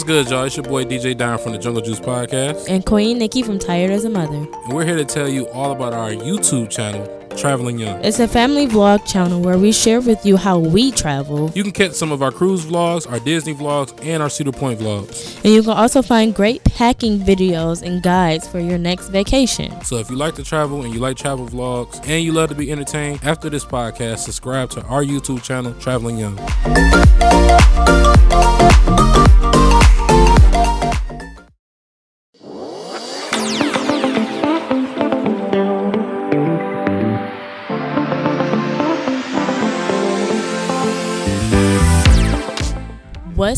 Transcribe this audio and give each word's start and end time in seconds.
What's 0.00 0.08
good, 0.08 0.30
y'all? 0.30 0.44
It's 0.44 0.56
your 0.56 0.64
boy 0.64 0.86
DJ 0.86 1.14
Don 1.14 1.36
from 1.36 1.52
the 1.52 1.58
Jungle 1.58 1.82
Juice 1.82 2.00
Podcast. 2.00 2.70
And 2.70 2.86
Queen 2.86 3.18
Nikki 3.18 3.42
from 3.42 3.58
Tired 3.58 3.90
as 3.90 4.06
a 4.06 4.08
Mother. 4.08 4.34
And 4.64 4.72
we're 4.72 4.86
here 4.86 4.96
to 4.96 5.04
tell 5.04 5.28
you 5.28 5.46
all 5.50 5.72
about 5.72 5.92
our 5.92 6.08
YouTube 6.08 6.70
channel, 6.70 7.06
Traveling 7.36 7.78
Young. 7.78 8.02
It's 8.02 8.18
a 8.18 8.26
family 8.26 8.66
vlog 8.66 9.06
channel 9.06 9.42
where 9.42 9.58
we 9.58 9.72
share 9.72 10.00
with 10.00 10.24
you 10.24 10.38
how 10.38 10.58
we 10.58 10.90
travel. 10.90 11.52
You 11.54 11.62
can 11.62 11.72
catch 11.72 11.92
some 11.92 12.12
of 12.12 12.22
our 12.22 12.32
cruise 12.32 12.64
vlogs, 12.64 13.06
our 13.12 13.20
Disney 13.20 13.52
vlogs, 13.52 13.92
and 14.02 14.22
our 14.22 14.30
Cedar 14.30 14.52
Point 14.52 14.80
vlogs. 14.80 15.36
And 15.44 15.52
you 15.52 15.60
can 15.62 15.72
also 15.72 16.00
find 16.00 16.34
great 16.34 16.64
packing 16.64 17.18
videos 17.18 17.82
and 17.82 18.02
guides 18.02 18.48
for 18.48 18.58
your 18.58 18.78
next 18.78 19.10
vacation. 19.10 19.84
So 19.84 19.96
if 19.96 20.08
you 20.08 20.16
like 20.16 20.34
to 20.36 20.42
travel 20.42 20.82
and 20.82 20.94
you 20.94 21.00
like 21.00 21.18
travel 21.18 21.46
vlogs 21.46 22.00
and 22.08 22.24
you 22.24 22.32
love 22.32 22.48
to 22.48 22.54
be 22.54 22.72
entertained, 22.72 23.20
after 23.22 23.50
this 23.50 23.66
podcast, 23.66 24.20
subscribe 24.20 24.70
to 24.70 24.82
our 24.84 25.04
YouTube 25.04 25.42
channel, 25.42 25.74
Traveling 25.74 26.16
Young. 26.16 26.38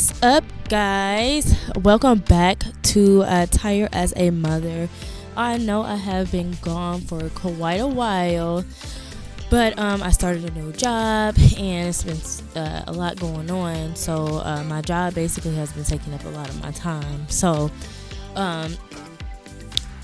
What's 0.02 0.20
up, 0.20 0.44
guys? 0.68 1.56
Welcome 1.76 2.18
back 2.18 2.64
to 2.82 3.22
uh, 3.22 3.46
Tired 3.46 3.90
as 3.92 4.12
a 4.16 4.30
Mother. 4.30 4.88
I 5.36 5.58
know 5.58 5.82
I 5.82 5.94
have 5.94 6.32
been 6.32 6.56
gone 6.60 7.02
for 7.02 7.28
quite 7.28 7.76
a 7.76 7.86
while, 7.86 8.64
but 9.48 9.78
um, 9.78 10.02
I 10.02 10.10
started 10.10 10.50
a 10.50 10.60
new 10.60 10.72
job 10.72 11.36
and 11.56 11.88
it's 11.88 12.02
been 12.02 12.60
uh, 12.60 12.82
a 12.88 12.92
lot 12.92 13.20
going 13.20 13.48
on. 13.48 13.94
So, 13.94 14.38
uh, 14.38 14.64
my 14.64 14.80
job 14.80 15.14
basically 15.14 15.54
has 15.54 15.72
been 15.72 15.84
taking 15.84 16.12
up 16.14 16.24
a 16.24 16.30
lot 16.30 16.48
of 16.48 16.60
my 16.60 16.72
time. 16.72 17.28
So, 17.28 17.70
um, 18.34 18.76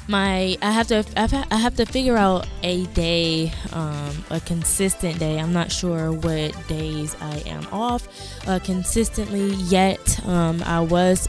my 0.08 0.56
I 0.62 0.70
have 0.70 0.86
to 0.88 1.04
I 1.16 1.56
have 1.56 1.76
to 1.76 1.86
figure 1.86 2.16
out 2.16 2.46
a 2.62 2.86
day, 2.86 3.52
um, 3.72 4.24
a 4.30 4.40
consistent 4.40 5.18
day. 5.18 5.38
I'm 5.38 5.52
not 5.52 5.70
sure 5.70 6.12
what 6.12 6.66
days 6.66 7.14
I 7.20 7.42
am 7.46 7.66
off 7.70 8.08
uh, 8.48 8.58
consistently 8.58 9.50
yet. 9.66 10.24
Um, 10.26 10.62
I 10.64 10.80
was 10.80 11.28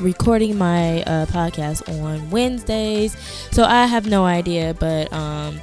recording 0.00 0.56
my 0.56 1.02
uh, 1.02 1.26
podcast 1.26 1.88
on 2.02 2.30
Wednesdays, 2.30 3.16
so 3.50 3.64
I 3.64 3.86
have 3.86 4.06
no 4.06 4.24
idea, 4.24 4.74
but 4.74 5.12
um, 5.12 5.60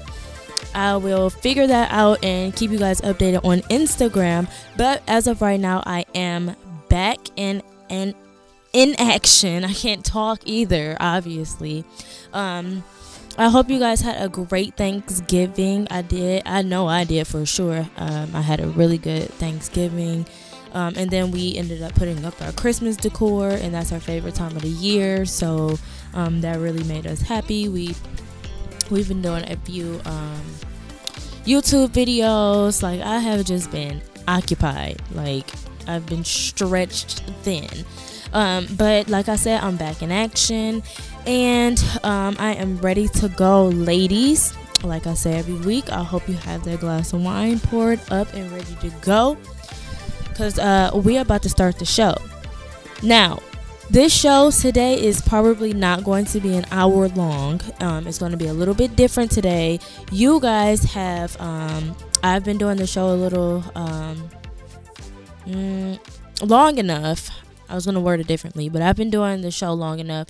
I 0.73 0.97
will 0.97 1.29
figure 1.29 1.67
that 1.67 1.91
out 1.91 2.23
and 2.23 2.55
keep 2.55 2.69
you 2.69 2.77
guys 2.77 3.01
updated 3.01 3.43
on 3.43 3.59
Instagram. 3.69 4.49
But 4.77 5.01
as 5.07 5.27
of 5.27 5.41
right 5.41 5.59
now, 5.59 5.81
I 5.85 6.05
am 6.13 6.55
back 6.89 7.17
in 7.37 7.63
and 7.89 8.13
in 8.75 8.93
action. 8.99 9.63
I 9.63 9.73
can't 9.73 10.03
talk 10.03 10.41
either, 10.45 10.97
obviously. 10.99 11.85
Um, 12.33 12.83
I 13.37 13.49
hope 13.49 13.69
you 13.69 13.79
guys 13.79 14.01
had 14.01 14.21
a 14.21 14.27
great 14.27 14.75
Thanksgiving. 14.75 15.87
I 15.89 16.01
did. 16.01 16.43
I 16.45 16.61
know 16.61 16.85
I 16.85 17.05
did 17.05 17.25
for 17.25 17.45
sure. 17.45 17.87
Um, 17.95 18.35
I 18.35 18.41
had 18.41 18.59
a 18.59 18.67
really 18.67 18.97
good 18.97 19.29
Thanksgiving. 19.29 20.25
Um, 20.73 20.93
and 20.97 21.09
then 21.09 21.31
we 21.31 21.55
ended 21.55 21.81
up 21.81 21.95
putting 21.95 22.25
up 22.25 22.39
our 22.41 22.51
Christmas 22.51 22.97
decor, 22.97 23.51
and 23.51 23.73
that's 23.73 23.93
our 23.93 24.01
favorite 24.01 24.35
time 24.35 24.53
of 24.57 24.61
the 24.61 24.67
year. 24.67 25.25
So 25.25 25.79
um, 26.13 26.41
that 26.41 26.59
really 26.59 26.83
made 26.83 27.07
us 27.07 27.21
happy. 27.21 27.69
We 27.69 27.95
we've 28.91 29.07
been 29.07 29.21
doing 29.21 29.49
a 29.49 29.55
few 29.55 30.01
um, 30.03 30.43
YouTube 31.45 31.89
videos. 31.91 32.83
Like 32.83 32.99
I 32.99 33.19
have 33.19 33.45
just 33.45 33.71
been 33.71 34.01
occupied. 34.27 35.01
Like 35.13 35.49
I've 35.87 36.05
been 36.05 36.25
stretched 36.25 37.21
thin. 37.43 37.85
Um, 38.35 38.67
but 38.75 39.07
like 39.07 39.29
I 39.29 39.37
said, 39.37 39.63
I'm 39.63 39.77
back 39.77 40.01
in 40.01 40.11
action 40.11 40.83
and 41.25 41.81
um, 42.03 42.35
I 42.37 42.53
am 42.55 42.77
ready 42.79 43.07
to 43.07 43.29
go, 43.29 43.67
ladies. 43.67 44.53
Like 44.83 45.07
I 45.07 45.13
say 45.13 45.39
every 45.39 45.55
week, 45.55 45.89
I 45.89 46.03
hope 46.03 46.27
you 46.27 46.35
have 46.35 46.65
that 46.65 46.81
glass 46.81 47.13
of 47.13 47.23
wine 47.23 47.61
poured 47.61 48.01
up 48.11 48.31
and 48.33 48.51
ready 48.51 48.75
to 48.81 48.89
go 49.01 49.37
because 50.27 50.59
uh, 50.59 50.91
we're 50.93 51.21
about 51.21 51.43
to 51.43 51.49
start 51.49 51.79
the 51.79 51.85
show. 51.85 52.13
Now, 53.01 53.39
this 53.89 54.13
show 54.13 54.51
today 54.51 55.01
is 55.01 55.21
probably 55.21 55.71
not 55.71 56.03
going 56.03 56.25
to 56.25 56.41
be 56.41 56.57
an 56.57 56.65
hour 56.71 57.07
long. 57.07 57.61
Um, 57.79 58.05
it's 58.05 58.17
going 58.17 58.31
to 58.31 58.37
be 58.37 58.47
a 58.47 58.53
little 58.53 58.73
bit 58.73 58.97
different 58.97 59.31
today. 59.31 59.79
You 60.11 60.41
guys 60.41 60.83
have, 60.83 61.39
um, 61.39 61.95
I've 62.21 62.43
been 62.43 62.57
doing 62.57 62.75
the 62.75 62.87
show 62.87 63.07
a 63.07 63.15
little 63.15 63.63
um, 63.75 64.29
mm, 65.45 65.99
long 66.41 66.79
enough. 66.79 67.29
I 67.69 67.75
was 67.75 67.85
to 67.95 68.01
word 68.01 68.19
it 68.19 68.27
differently, 68.27 68.69
but 68.69 68.81
I've 68.81 68.95
been 68.95 69.09
doing 69.09 69.41
the 69.41 69.51
show 69.51 69.73
long 69.73 69.99
enough 69.99 70.27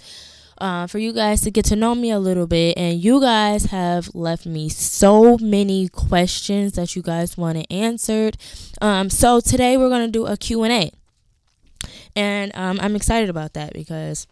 uh, 0.57 0.87
for 0.87 0.99
you 0.99 1.11
guys 1.11 1.41
to 1.41 1.51
get 1.51 1.65
to 1.65 1.75
know 1.75 1.95
me 1.95 2.11
a 2.11 2.19
little 2.19 2.47
bit. 2.47 2.77
And 2.77 2.99
you 2.99 3.19
guys 3.19 3.65
have 3.65 4.13
left 4.13 4.45
me 4.45 4.69
so 4.69 5.37
many 5.37 5.89
questions 5.89 6.73
that 6.73 6.95
you 6.95 7.01
guys 7.01 7.37
wanted 7.37 7.67
answered. 7.69 8.37
Um, 8.81 9.09
so 9.09 9.39
today 9.39 9.77
we're 9.77 9.89
to 10.05 10.11
do 10.11 10.25
a 10.25 10.37
Q&A. 10.37 10.91
And 12.15 12.51
um, 12.55 12.79
I'm 12.81 12.95
excited 12.95 13.29
about 13.29 13.53
that 13.53 13.73
because 13.73 14.27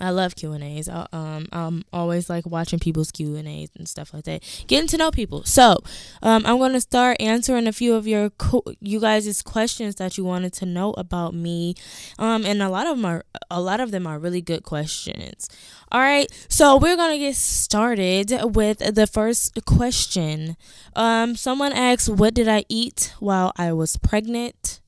I 0.00 0.10
love 0.10 0.34
Q 0.34 0.52
and 0.52 0.64
A's. 0.64 0.88
Um, 0.88 1.46
I'm 1.52 1.84
always 1.92 2.30
like 2.30 2.46
watching 2.46 2.78
people's 2.78 3.10
Q 3.10 3.36
and 3.36 3.46
A's 3.46 3.70
and 3.76 3.88
stuff 3.88 4.14
like 4.14 4.24
that, 4.24 4.42
getting 4.66 4.88
to 4.88 4.96
know 4.96 5.10
people. 5.10 5.44
So, 5.44 5.78
um, 6.22 6.44
I'm 6.46 6.58
gonna 6.58 6.80
start 6.80 7.18
answering 7.20 7.66
a 7.66 7.72
few 7.72 7.94
of 7.94 8.06
your 8.06 8.30
co- 8.30 8.64
you 8.80 9.00
guys' 9.00 9.42
questions 9.42 9.96
that 9.96 10.16
you 10.16 10.24
wanted 10.24 10.52
to 10.54 10.66
know 10.66 10.92
about 10.92 11.34
me. 11.34 11.74
Um, 12.18 12.44
and 12.46 12.62
a 12.62 12.68
lot 12.68 12.86
of 12.86 12.96
them 12.96 13.04
are 13.04 13.24
a 13.50 13.60
lot 13.60 13.80
of 13.80 13.90
them 13.90 14.06
are 14.06 14.18
really 14.18 14.40
good 14.40 14.62
questions. 14.62 15.48
All 15.92 16.00
right, 16.00 16.30
so 16.48 16.76
we're 16.76 16.96
gonna 16.96 17.18
get 17.18 17.36
started 17.36 18.32
with 18.54 18.78
the 18.78 19.06
first 19.06 19.64
question. 19.64 20.56
Um, 20.96 21.36
someone 21.36 21.72
asked, 21.72 22.08
"What 22.08 22.34
did 22.34 22.48
I 22.48 22.64
eat 22.68 23.12
while 23.18 23.52
I 23.56 23.72
was 23.72 23.96
pregnant?" 23.96 24.80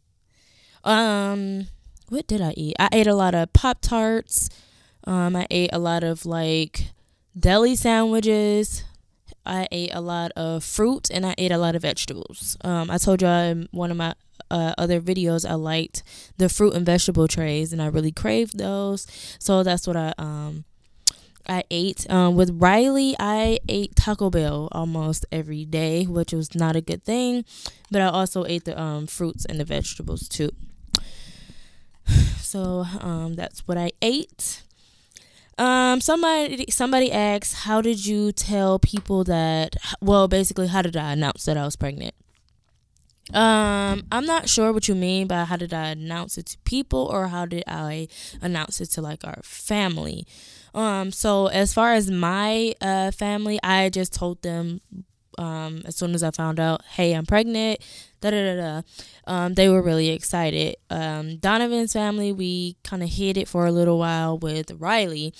Um, 0.84 1.68
what 2.08 2.26
did 2.26 2.40
I 2.40 2.52
eat? 2.56 2.76
I 2.78 2.88
ate 2.92 3.06
a 3.06 3.14
lot 3.14 3.34
of 3.34 3.52
Pop 3.52 3.78
Tarts. 3.80 4.48
Um, 5.04 5.36
I 5.36 5.46
ate 5.50 5.70
a 5.72 5.78
lot 5.78 6.04
of 6.04 6.26
like 6.26 6.90
deli 7.38 7.76
sandwiches. 7.76 8.84
I 9.44 9.66
ate 9.72 9.92
a 9.92 10.00
lot 10.00 10.30
of 10.36 10.62
fruit 10.62 11.10
and 11.10 11.26
I 11.26 11.34
ate 11.36 11.50
a 11.50 11.58
lot 11.58 11.74
of 11.74 11.82
vegetables. 11.82 12.56
Um, 12.62 12.90
I 12.90 12.98
told 12.98 13.22
y'all 13.22 13.42
in 13.42 13.68
one 13.72 13.90
of 13.90 13.96
my 13.96 14.14
uh, 14.50 14.74
other 14.78 15.00
videos 15.00 15.48
I 15.48 15.54
liked 15.54 16.02
the 16.36 16.48
fruit 16.48 16.74
and 16.74 16.86
vegetable 16.86 17.26
trays 17.26 17.72
and 17.72 17.82
I 17.82 17.86
really 17.86 18.12
craved 18.12 18.58
those. 18.58 19.06
So 19.38 19.62
that's 19.62 19.86
what 19.86 19.96
I 19.96 20.12
um 20.18 20.64
I 21.48 21.64
ate. 21.70 22.08
Um, 22.10 22.36
with 22.36 22.50
Riley, 22.60 23.16
I 23.18 23.58
ate 23.68 23.96
Taco 23.96 24.30
Bell 24.30 24.68
almost 24.72 25.26
every 25.32 25.64
day, 25.64 26.04
which 26.04 26.32
was 26.32 26.54
not 26.54 26.76
a 26.76 26.80
good 26.80 27.04
thing. 27.04 27.44
But 27.90 28.00
I 28.00 28.06
also 28.06 28.44
ate 28.44 28.64
the 28.64 28.80
um, 28.80 29.06
fruits 29.06 29.44
and 29.44 29.58
the 29.58 29.64
vegetables 29.64 30.28
too. 30.28 30.50
So 32.42 32.84
um, 33.00 33.34
that's 33.34 33.66
what 33.66 33.78
I 33.78 33.92
ate. 34.02 34.62
Um, 35.62 36.00
somebody 36.00 36.66
somebody 36.70 37.12
asked, 37.12 37.54
how 37.54 37.80
did 37.80 38.04
you 38.04 38.32
tell 38.32 38.80
people 38.80 39.22
that? 39.24 39.76
Well, 40.00 40.26
basically, 40.26 40.66
how 40.66 40.82
did 40.82 40.96
I 40.96 41.12
announce 41.12 41.44
that 41.44 41.56
I 41.56 41.64
was 41.64 41.76
pregnant? 41.76 42.14
Um, 43.32 44.02
I'm 44.10 44.26
not 44.26 44.48
sure 44.48 44.72
what 44.72 44.88
you 44.88 44.96
mean 44.96 45.28
by 45.28 45.44
how 45.44 45.56
did 45.56 45.72
I 45.72 45.90
announce 45.90 46.36
it 46.36 46.46
to 46.46 46.58
people 46.64 47.08
or 47.12 47.28
how 47.28 47.46
did 47.46 47.62
I 47.68 48.08
announce 48.42 48.80
it 48.80 48.86
to 48.90 49.02
like 49.02 49.24
our 49.24 49.38
family. 49.44 50.26
Um, 50.74 51.12
so 51.12 51.46
as 51.46 51.72
far 51.72 51.92
as 51.92 52.10
my 52.10 52.74
uh 52.80 53.12
family, 53.12 53.60
I 53.62 53.88
just 53.88 54.12
told 54.12 54.42
them 54.42 54.80
um 55.38 55.82
as 55.84 55.96
soon 55.96 56.14
as 56.14 56.22
I 56.22 56.30
found 56.30 56.60
out, 56.60 56.82
hey, 56.84 57.12
I'm 57.12 57.26
pregnant. 57.26 57.80
Da 58.20 58.30
da 58.30 58.54
da 58.54 58.56
da. 58.56 58.82
Um, 59.26 59.54
they 59.54 59.68
were 59.68 59.82
really 59.82 60.10
excited. 60.10 60.76
Um, 60.90 61.36
Donovan's 61.38 61.92
family, 61.92 62.32
we 62.32 62.76
kind 62.84 63.02
of 63.02 63.08
hid 63.08 63.36
it 63.36 63.48
for 63.48 63.66
a 63.66 63.72
little 63.72 63.98
while 63.98 64.38
with 64.38 64.70
Riley. 64.78 65.34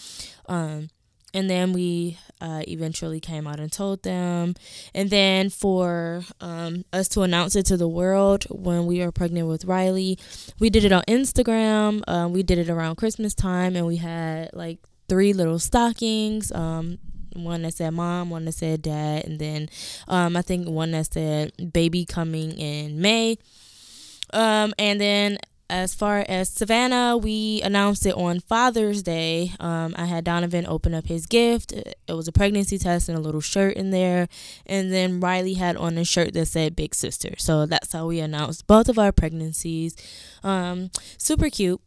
Um, 0.47 0.91
and 1.35 1.49
then 1.49 1.73
we 1.73 2.19
uh, 2.41 2.63
eventually 2.69 3.21
came 3.21 3.47
out 3.47 3.59
and 3.59 3.73
told 3.73 4.03
them. 4.03 4.55
And 4.95 5.11
then 5.11 5.49
for 5.49 6.23
um, 6.41 6.85
us 6.93 7.09
to 7.09 7.23
announce 7.23 7.57
it 7.57 7.65
to 7.67 7.77
the 7.77 7.89
world 7.89 8.45
when 8.51 8.87
we 8.87 9.01
were 9.01 9.13
pregnant 9.13 9.49
with 9.49 9.65
Riley, 9.65 10.19
we 10.59 10.69
did 10.69 10.85
it 10.85 10.93
on 10.93 11.05
Instagram. 11.09 12.03
Um, 12.07 12.33
we 12.33 12.43
did 12.43 12.59
it 12.59 12.69
around 12.69 12.97
Christmas 12.97 13.35
time, 13.35 13.77
and 13.77 13.87
we 13.87 13.97
had 13.97 14.51
like 14.53 14.79
three 15.09 15.33
little 15.33 15.59
stockings. 15.59 16.53
Um, 16.53 16.99
one 17.35 17.63
that 17.63 17.75
said 17.75 17.91
mom, 17.91 18.31
one 18.31 18.45
that 18.47 18.53
said 18.53 18.83
dad, 18.83 19.25
and 19.25 19.39
then 19.39 19.69
um, 20.09 20.37
I 20.37 20.43
think 20.43 20.69
one 20.69 20.93
that 20.93 21.13
said 21.13 21.73
baby 21.73 22.05
coming 22.05 22.53
in 22.53 23.01
May. 23.01 23.39
Um, 24.33 24.73
and 24.79 25.01
then 25.01 25.39
as 25.69 25.95
far 25.95 26.25
as 26.29 26.51
Savannah, 26.51 27.17
we 27.17 27.63
announced 27.63 28.05
it 28.05 28.15
on 28.15 28.41
Father's 28.41 29.03
Day. 29.03 29.53
Um, 29.59 29.95
I 29.97 30.05
had 30.05 30.25
Donovan 30.25 30.67
open 30.67 30.93
up 30.93 31.07
his 31.07 31.25
gift. 31.25 31.73
It 31.73 31.97
was 32.09 32.29
a 32.29 32.33
pregnancy 32.33 32.77
test 32.79 33.09
and 33.09 33.17
a 33.17 33.21
little 33.23 33.41
shirt 33.41 33.77
in 33.77 33.91
there. 33.91 34.29
And 34.67 34.93
then 34.93 35.19
Riley 35.19 35.55
had 35.55 35.77
on 35.77 35.97
a 35.97 36.05
shirt 36.05 36.35
that 36.35 36.47
said 36.47 36.77
Big 36.77 36.95
Sister. 36.95 37.35
So 37.39 37.65
that's 37.65 37.93
how 37.93 38.07
we 38.07 38.21
announced 38.21 38.67
both 38.67 38.91
of 38.91 38.99
our 38.99 39.13
pregnancies. 39.13 39.97
Um, 40.45 40.91
super 41.17 41.49
cute. 41.49 41.81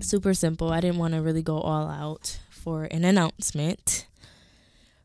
super 0.00 0.34
simple. 0.34 0.70
I 0.70 0.80
didn't 0.80 0.98
want 0.98 1.14
to 1.14 1.22
really 1.22 1.42
go 1.42 1.58
all 1.58 1.88
out 1.88 2.38
for 2.50 2.84
an 2.84 3.04
announcement. 3.04 4.06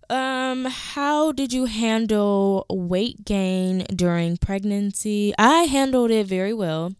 Um, 0.10 0.66
how 0.66 1.32
did 1.32 1.52
you 1.52 1.66
handle 1.66 2.66
weight 2.70 3.26
gain 3.26 3.86
during 3.96 4.38
pregnancy? 4.38 5.34
I 5.38 5.64
handled 5.64 6.12
it 6.12 6.28
very 6.28 6.54
well. 6.54 6.94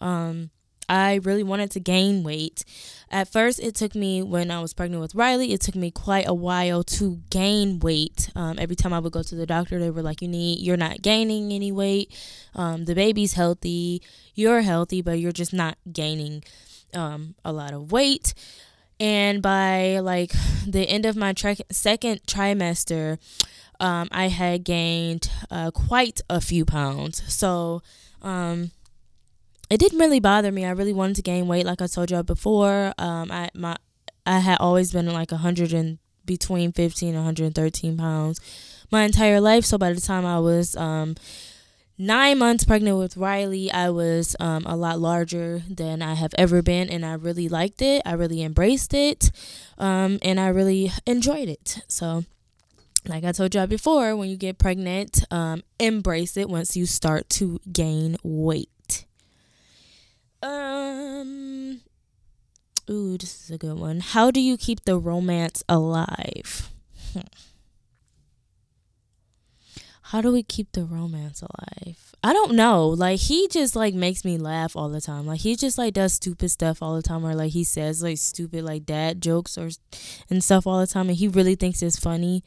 Um, 0.00 0.50
I 0.88 1.14
really 1.22 1.42
wanted 1.42 1.70
to 1.72 1.80
gain 1.80 2.22
weight. 2.22 2.64
At 3.10 3.28
first, 3.28 3.58
it 3.60 3.74
took 3.74 3.94
me, 3.94 4.22
when 4.22 4.50
I 4.50 4.60
was 4.60 4.74
pregnant 4.74 5.00
with 5.00 5.14
Riley, 5.14 5.52
it 5.52 5.60
took 5.60 5.74
me 5.74 5.90
quite 5.90 6.26
a 6.28 6.34
while 6.34 6.82
to 6.84 7.20
gain 7.30 7.78
weight. 7.78 8.30
Um, 8.34 8.58
every 8.58 8.76
time 8.76 8.92
I 8.92 8.98
would 8.98 9.12
go 9.12 9.22
to 9.22 9.34
the 9.34 9.46
doctor, 9.46 9.78
they 9.78 9.90
were 9.90 10.02
like, 10.02 10.22
You 10.22 10.28
need, 10.28 10.60
you're 10.60 10.76
not 10.76 11.02
gaining 11.02 11.52
any 11.52 11.72
weight. 11.72 12.14
Um, 12.54 12.84
the 12.84 12.94
baby's 12.94 13.34
healthy. 13.34 14.02
You're 14.34 14.62
healthy, 14.62 15.02
but 15.02 15.18
you're 15.18 15.32
just 15.32 15.52
not 15.52 15.78
gaining 15.92 16.44
um, 16.94 17.34
a 17.44 17.52
lot 17.52 17.72
of 17.72 17.92
weight. 17.92 18.34
And 19.02 19.42
by 19.42 19.98
like 19.98 20.32
the 20.64 20.88
end 20.88 21.06
of 21.06 21.16
my 21.16 21.32
tri- 21.32 21.56
second 21.72 22.20
trimester, 22.24 23.18
um, 23.80 24.06
I 24.12 24.28
had 24.28 24.62
gained 24.62 25.28
uh, 25.50 25.72
quite 25.72 26.20
a 26.30 26.40
few 26.40 26.64
pounds. 26.64 27.20
So, 27.26 27.82
um, 28.22 28.70
it 29.68 29.80
didn't 29.80 29.98
really 29.98 30.20
bother 30.20 30.52
me. 30.52 30.64
I 30.64 30.70
really 30.70 30.92
wanted 30.92 31.16
to 31.16 31.22
gain 31.22 31.48
weight, 31.48 31.66
like 31.66 31.82
I 31.82 31.88
told 31.88 32.12
you 32.12 32.22
before. 32.22 32.92
Um, 32.96 33.32
I 33.32 33.50
my 33.54 33.76
I 34.24 34.38
had 34.38 34.58
always 34.60 34.92
been 34.92 35.12
like 35.12 35.32
a 35.32 35.38
hundred 35.38 35.72
and 35.72 35.98
between 36.24 36.70
fifteen 36.70 37.08
and 37.08 37.18
one 37.18 37.24
hundred 37.24 37.46
and 37.46 37.54
thirteen 37.56 37.96
pounds 37.96 38.40
my 38.92 39.02
entire 39.02 39.40
life. 39.40 39.64
So 39.64 39.78
by 39.78 39.92
the 39.92 40.00
time 40.00 40.24
I 40.24 40.38
was 40.38 40.76
um 40.76 41.16
nine 42.02 42.38
months 42.38 42.64
pregnant 42.64 42.98
with 42.98 43.16
Riley, 43.16 43.70
I 43.70 43.90
was 43.90 44.34
um, 44.40 44.64
a 44.66 44.76
lot 44.76 44.98
larger 44.98 45.62
than 45.70 46.02
I 46.02 46.14
have 46.14 46.34
ever 46.36 46.60
been, 46.60 46.90
and 46.90 47.06
I 47.06 47.14
really 47.14 47.48
liked 47.48 47.80
it. 47.80 48.02
I 48.04 48.12
really 48.14 48.42
embraced 48.42 48.92
it, 48.92 49.30
um, 49.78 50.18
and 50.22 50.40
I 50.40 50.48
really 50.48 50.92
enjoyed 51.06 51.48
it. 51.48 51.82
So, 51.86 52.24
like 53.06 53.24
I 53.24 53.32
told 53.32 53.54
y'all 53.54 53.66
before, 53.66 54.16
when 54.16 54.28
you 54.28 54.36
get 54.36 54.58
pregnant, 54.58 55.24
um, 55.30 55.62
embrace 55.78 56.36
it 56.36 56.48
once 56.48 56.76
you 56.76 56.86
start 56.86 57.30
to 57.30 57.60
gain 57.72 58.16
weight. 58.22 59.06
Um. 60.42 61.82
Ooh, 62.90 63.16
this 63.16 63.44
is 63.44 63.50
a 63.50 63.58
good 63.58 63.78
one. 63.78 64.00
How 64.00 64.32
do 64.32 64.40
you 64.40 64.56
keep 64.56 64.84
the 64.84 64.98
romance 64.98 65.62
alive? 65.68 66.68
Hmm. 67.12 67.20
How 70.12 70.20
do 70.20 70.30
we 70.30 70.42
keep 70.42 70.72
the 70.72 70.84
romance 70.84 71.40
alive? 71.40 72.14
I 72.22 72.34
don't 72.34 72.52
know. 72.52 72.86
Like 72.86 73.18
he 73.18 73.48
just 73.48 73.74
like 73.74 73.94
makes 73.94 74.26
me 74.26 74.36
laugh 74.36 74.76
all 74.76 74.90
the 74.90 75.00
time. 75.00 75.26
Like 75.26 75.40
he 75.40 75.56
just 75.56 75.78
like 75.78 75.94
does 75.94 76.12
stupid 76.12 76.50
stuff 76.50 76.82
all 76.82 76.94
the 76.94 77.00
time, 77.00 77.24
or 77.24 77.34
like 77.34 77.52
he 77.52 77.64
says 77.64 78.02
like 78.02 78.18
stupid 78.18 78.62
like 78.62 78.84
dad 78.84 79.22
jokes 79.22 79.56
or 79.56 79.70
and 80.28 80.44
stuff 80.44 80.66
all 80.66 80.80
the 80.80 80.86
time, 80.86 81.08
and 81.08 81.16
he 81.16 81.28
really 81.28 81.54
thinks 81.54 81.80
it's 81.80 81.98
funny. 81.98 82.44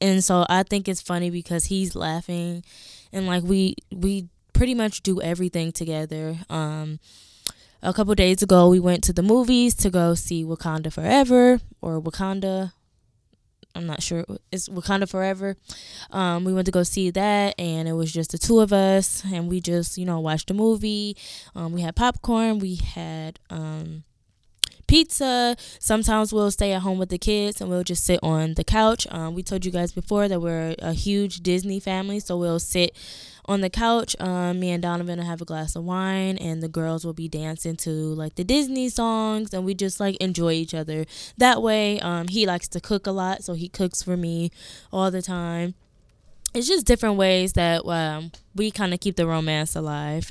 And 0.00 0.24
so 0.24 0.46
I 0.48 0.62
think 0.62 0.88
it's 0.88 1.02
funny 1.02 1.28
because 1.28 1.66
he's 1.66 1.94
laughing, 1.94 2.64
and 3.12 3.26
like 3.26 3.42
we 3.42 3.74
we 3.94 4.30
pretty 4.54 4.74
much 4.74 5.02
do 5.02 5.20
everything 5.20 5.70
together. 5.70 6.38
Um, 6.48 6.98
a 7.82 7.92
couple 7.92 8.14
days 8.14 8.42
ago 8.42 8.70
we 8.70 8.80
went 8.80 9.04
to 9.04 9.12
the 9.12 9.22
movies 9.22 9.74
to 9.74 9.90
go 9.90 10.14
see 10.14 10.46
Wakanda 10.46 10.90
Forever 10.90 11.60
or 11.82 12.00
Wakanda. 12.00 12.72
I'm 13.74 13.86
not 13.86 14.02
sure. 14.02 14.24
It's 14.50 14.68
Wakanda 14.68 15.08
Forever. 15.08 15.56
Um, 16.10 16.44
we 16.44 16.52
went 16.52 16.66
to 16.66 16.72
go 16.72 16.82
see 16.82 17.10
that, 17.10 17.54
and 17.58 17.88
it 17.88 17.94
was 17.94 18.12
just 18.12 18.32
the 18.32 18.38
two 18.38 18.60
of 18.60 18.72
us, 18.72 19.22
and 19.32 19.48
we 19.48 19.60
just 19.60 19.98
you 19.98 20.04
know 20.04 20.20
watched 20.20 20.48
the 20.48 20.54
movie. 20.54 21.16
Um, 21.54 21.72
we 21.72 21.80
had 21.80 21.96
popcorn. 21.96 22.58
We 22.58 22.76
had 22.76 23.38
um, 23.50 24.04
pizza. 24.86 25.56
Sometimes 25.78 26.32
we'll 26.32 26.50
stay 26.50 26.72
at 26.72 26.82
home 26.82 26.98
with 26.98 27.08
the 27.08 27.18
kids 27.18 27.60
and 27.60 27.70
we'll 27.70 27.84
just 27.84 28.04
sit 28.04 28.20
on 28.22 28.54
the 28.54 28.64
couch. 28.64 29.06
Um, 29.10 29.34
we 29.34 29.42
told 29.42 29.64
you 29.64 29.70
guys 29.70 29.92
before 29.92 30.28
that 30.28 30.40
we're 30.40 30.74
a 30.78 30.92
huge 30.92 31.40
Disney 31.40 31.80
family, 31.80 32.20
so 32.20 32.36
we'll 32.36 32.58
sit 32.58 32.94
on 33.46 33.60
the 33.60 33.70
couch. 33.70 34.14
Um, 34.20 34.60
me 34.60 34.70
and 34.70 34.82
Donovan 34.82 35.18
will 35.18 35.26
have 35.26 35.40
a 35.40 35.44
glass 35.44 35.74
of 35.76 35.84
wine, 35.84 36.38
and 36.38 36.62
the 36.62 36.68
girls 36.68 37.04
will 37.04 37.12
be 37.12 37.28
dancing 37.28 37.76
to 37.76 37.90
like 37.90 38.36
the 38.36 38.44
Disney 38.44 38.88
songs, 38.88 39.52
and 39.52 39.64
we 39.64 39.74
just 39.74 40.00
like 40.00 40.16
enjoy 40.16 40.52
each 40.52 40.74
other 40.74 41.06
that 41.38 41.62
way. 41.62 42.00
Um, 42.00 42.28
he 42.28 42.46
likes 42.46 42.68
to 42.68 42.80
cook 42.80 43.06
a 43.06 43.12
lot, 43.12 43.44
so 43.44 43.54
he 43.54 43.68
cooks 43.68 44.02
for 44.02 44.16
me 44.16 44.50
all 44.92 45.10
the 45.10 45.22
time. 45.22 45.74
It's 46.54 46.68
just 46.68 46.86
different 46.86 47.16
ways 47.16 47.54
that 47.54 47.86
um, 47.86 48.30
we 48.54 48.70
kind 48.70 48.92
of 48.92 49.00
keep 49.00 49.16
the 49.16 49.26
romance 49.26 49.74
alive. 49.74 50.30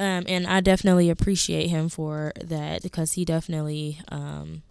Um, 0.00 0.24
and 0.26 0.46
I 0.46 0.62
definitely 0.62 1.10
appreciate 1.10 1.68
him 1.68 1.90
for 1.90 2.32
that 2.42 2.82
because 2.82 3.12
he 3.12 3.26
definitely 3.26 4.00
um, 4.08 4.62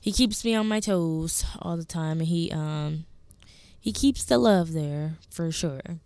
he 0.00 0.12
keeps 0.12 0.42
me 0.46 0.54
on 0.54 0.66
my 0.66 0.80
toes 0.80 1.44
all 1.60 1.76
the 1.76 1.84
time, 1.84 2.20
and 2.20 2.28
he 2.28 2.50
um, 2.50 3.04
he 3.78 3.92
keeps 3.92 4.24
the 4.24 4.38
love 4.38 4.72
there 4.72 5.18
for 5.28 5.52
sure. 5.52 6.00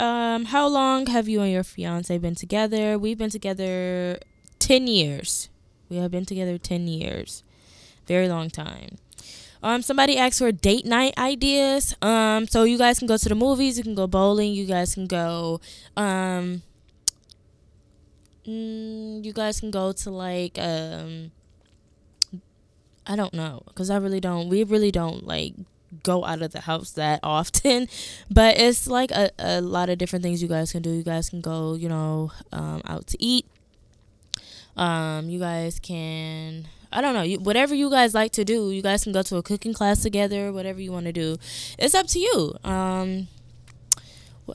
Um, 0.00 0.46
how 0.46 0.66
long 0.66 1.04
have 1.08 1.28
you 1.28 1.42
and 1.42 1.52
your 1.52 1.62
fiance 1.62 2.16
been 2.16 2.34
together? 2.34 2.98
We've 2.98 3.18
been 3.18 3.28
together 3.28 4.18
10 4.58 4.86
years. 4.86 5.50
We 5.90 5.98
have 5.98 6.10
been 6.10 6.24
together 6.24 6.56
10 6.56 6.88
years. 6.88 7.44
Very 8.06 8.28
long 8.28 8.48
time. 8.48 8.96
Um, 9.62 9.82
somebody 9.82 10.16
asked 10.16 10.38
for 10.38 10.50
date 10.52 10.86
night 10.86 11.12
ideas. 11.18 11.94
Um, 12.00 12.48
so 12.48 12.64
you 12.64 12.78
guys 12.78 12.98
can 12.98 13.06
go 13.06 13.18
to 13.18 13.28
the 13.28 13.34
movies, 13.34 13.76
you 13.76 13.84
can 13.84 13.94
go 13.94 14.06
bowling, 14.06 14.54
you 14.54 14.64
guys 14.64 14.94
can 14.94 15.06
go 15.06 15.60
um 15.98 16.62
mm, 18.46 19.24
you 19.24 19.32
guys 19.32 19.60
can 19.60 19.70
go 19.70 19.92
to 19.92 20.10
like 20.10 20.58
um 20.58 21.30
I 23.06 23.16
don't 23.16 23.34
know 23.34 23.62
cuz 23.74 23.90
I 23.90 23.96
really 23.96 24.20
don't 24.20 24.48
we 24.48 24.64
really 24.64 24.90
don't 24.90 25.26
like 25.26 25.54
go 26.02 26.24
out 26.24 26.42
of 26.42 26.52
the 26.52 26.60
house 26.60 26.90
that 26.92 27.20
often 27.22 27.88
but 28.30 28.58
it's 28.58 28.86
like 28.86 29.10
a, 29.12 29.30
a 29.38 29.60
lot 29.60 29.88
of 29.88 29.98
different 29.98 30.22
things 30.22 30.42
you 30.42 30.48
guys 30.48 30.72
can 30.72 30.82
do. 30.82 30.90
You 30.90 31.02
guys 31.02 31.30
can 31.30 31.40
go 31.40 31.74
you 31.74 31.88
know 31.88 32.32
um, 32.52 32.82
out 32.84 33.06
to 33.08 33.22
eat. 33.22 33.46
Um, 34.76 35.30
you 35.30 35.38
guys 35.38 35.78
can 35.78 36.66
i 36.90 37.00
don't 37.00 37.14
know 37.14 37.22
you, 37.22 37.38
whatever 37.38 37.74
you 37.74 37.90
guys 37.90 38.14
like 38.14 38.30
to 38.30 38.44
do 38.44 38.70
you 38.70 38.82
guys 38.82 39.02
can 39.02 39.12
go 39.12 39.22
to 39.22 39.36
a 39.36 39.42
cooking 39.42 39.72
class 39.72 40.00
together 40.00 40.52
whatever 40.52 40.80
you 40.80 40.92
want 40.92 41.06
to 41.06 41.12
do. 41.12 41.36
It's 41.78 41.94
up 41.94 42.06
to 42.08 42.18
you. 42.18 42.56
Um, 42.64 43.28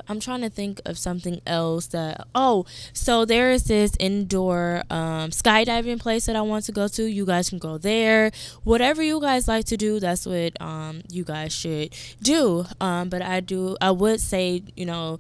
I'm 0.08 0.20
trying 0.20 0.42
to 0.42 0.50
think 0.50 0.82
of 0.86 0.98
something 0.98 1.42
else 1.46 1.88
that. 1.88 2.28
Oh, 2.36 2.66
so 2.94 3.26
there 3.26 3.52
is 3.52 3.66
this 3.66 3.94
indoor 4.00 4.84
um, 4.90 5.32
skydiving 5.32 6.00
place 6.00 6.26
that 6.26 6.36
I 6.36 6.42
want 6.42 6.66
to 6.66 6.72
go 6.72 6.88
to. 6.88 7.04
You 7.04 7.26
guys 7.26 7.50
can 7.50 7.60
go 7.60 7.78
there. 7.78 8.32
Whatever 8.64 9.02
you 9.04 9.20
guys 9.20 9.48
like 9.48 9.66
to 9.66 9.78
do, 9.78 10.00
that's 10.00 10.26
what 10.26 10.60
um, 10.62 11.02
you 11.10 11.24
guys 11.24 11.54
should 11.54 11.94
do. 12.22 12.66
Um, 12.80 13.10
but 13.10 13.22
I 13.22 13.40
do. 13.40 13.78
I 13.82 13.92
would 13.92 14.22
say, 14.22 14.64
you 14.76 14.86
know, 14.86 15.20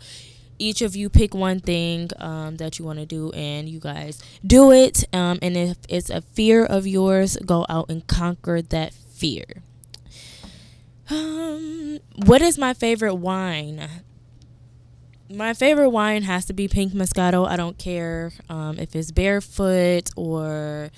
each 0.59 0.81
of 0.81 0.95
you 0.95 1.09
pick 1.09 1.33
one 1.33 1.59
thing 1.59 2.09
um, 2.17 2.57
that 2.57 2.77
you 2.77 2.85
want 2.85 2.99
to 2.99 3.05
do 3.05 3.31
and 3.31 3.67
you 3.67 3.79
guys 3.79 4.21
do 4.45 4.71
it. 4.71 5.05
Um, 5.13 5.39
and 5.41 5.55
if 5.57 5.77
it's 5.87 6.09
a 6.09 6.21
fear 6.21 6.65
of 6.65 6.85
yours, 6.85 7.37
go 7.45 7.65
out 7.69 7.89
and 7.89 8.05
conquer 8.05 8.61
that 8.61 8.93
fear. 8.93 9.45
Um, 11.09 11.99
what 12.25 12.41
is 12.41 12.57
my 12.57 12.73
favorite 12.73 13.15
wine? 13.15 13.89
My 15.29 15.53
favorite 15.53 15.89
wine 15.89 16.23
has 16.23 16.45
to 16.45 16.53
be 16.53 16.67
pink 16.67 16.93
moscato. 16.93 17.47
I 17.47 17.55
don't 17.55 17.77
care 17.77 18.31
um, 18.49 18.79
if 18.79 18.95
it's 18.95 19.11
barefoot 19.11 20.09
or 20.15 20.89